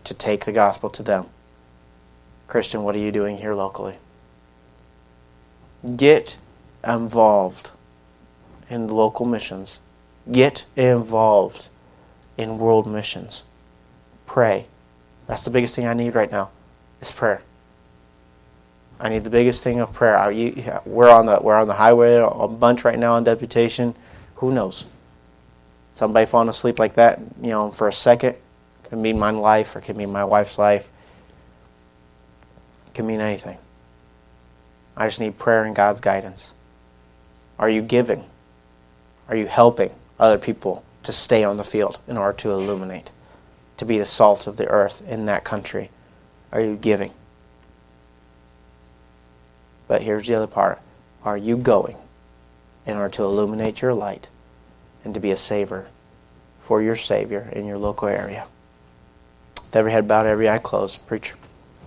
to 0.06 0.14
take 0.14 0.46
the 0.46 0.52
gospel 0.52 0.90
to 0.92 1.04
them. 1.04 1.26
Christian, 2.48 2.84
what 2.84 2.96
are 2.96 3.00
you 3.00 3.12
doing 3.12 3.38
here 3.38 3.54
locally? 3.54 3.98
Get 5.96 6.38
involved 6.86 7.72
in 8.70 8.88
local 8.88 9.26
missions. 9.26 9.80
Get 10.32 10.66
involved 10.76 11.70
in 12.38 12.58
world 12.58 12.88
missions. 12.88 13.44
Pray. 14.26 14.68
That's 15.28 15.44
the 15.44 15.50
biggest 15.50 15.76
thing 15.76 15.88
I 15.88 15.94
need 15.94 16.16
right 16.16 16.32
now 16.32 16.50
is 17.02 17.12
prayer. 17.12 17.42
I 19.00 19.10
need 19.10 19.24
the 19.24 19.30
biggest 19.30 19.64
thing 19.64 19.80
of 19.80 19.94
prayer. 19.94 20.18
we're 20.86 21.10
on 21.10 21.28
the 21.28 21.40
we're 21.42 21.56
on 21.56 21.68
the 21.68 21.74
highway 21.74 22.16
a 22.16 22.48
bunch 22.48 22.84
right 22.84 22.98
now 22.98 23.14
on 23.14 23.24
deputation. 23.24 23.96
Who 24.36 24.52
knows? 24.52 24.86
Somebody 25.94 26.26
falling 26.26 26.50
asleep 26.50 26.80
like 26.80 26.96
that, 26.96 27.20
you 27.42 27.50
know, 27.50 27.72
for 27.72 27.88
a 27.88 27.94
second 27.94 28.36
can 28.90 29.02
mean 29.02 29.20
my 29.20 29.32
life 29.32 29.76
or 29.76 29.82
can 29.82 29.98
mean 29.98 30.12
my 30.12 30.24
wife's 30.24 30.58
life. 30.58 30.90
Can 32.94 33.06
mean 33.06 33.20
anything. 33.20 33.58
I 34.96 35.08
just 35.08 35.20
need 35.20 35.38
prayer 35.38 35.64
and 35.64 35.76
God's 35.76 36.02
guidance. 36.02 36.54
Are 37.60 37.70
you 37.70 37.82
giving? 37.82 38.24
Are 39.30 39.36
you 39.36 39.46
helping 39.46 39.92
other 40.20 40.38
people 40.38 40.84
to 41.04 41.12
stay 41.14 41.44
on 41.44 41.58
the 41.58 41.64
field 41.64 42.00
in 42.08 42.18
order 42.18 42.38
to 42.38 42.52
illuminate, 42.52 43.12
to 43.78 43.86
be 43.86 43.98
the 43.98 44.06
salt 44.06 44.48
of 44.48 44.58
the 44.58 44.68
earth 44.68 45.02
in 45.08 45.26
that 45.26 45.44
country? 45.44 45.90
Are 46.52 46.62
you 46.62 46.76
giving? 46.76 47.12
But 49.88 50.02
here's 50.02 50.28
the 50.28 50.36
other 50.36 50.48
part 50.48 50.80
Are 51.24 51.38
you 51.38 51.58
going 51.58 51.98
in 52.86 52.98
order 52.98 53.10
to 53.16 53.24
illuminate 53.24 53.82
your 53.82 53.94
light 53.94 54.30
and 55.04 55.14
to 55.14 55.20
be 55.20 55.32
a 55.32 55.38
saver 55.38 55.88
for 56.62 56.82
your 56.82 56.96
Savior 56.96 57.50
in 57.54 57.66
your 57.66 57.78
local 57.78 58.08
area? 58.08 58.46
With 59.64 59.76
every 59.76 59.92
head 59.92 60.08
bowed, 60.08 60.26
every 60.26 60.50
eye 60.50 60.58
closed, 60.58 61.06
preacher. 61.08 61.36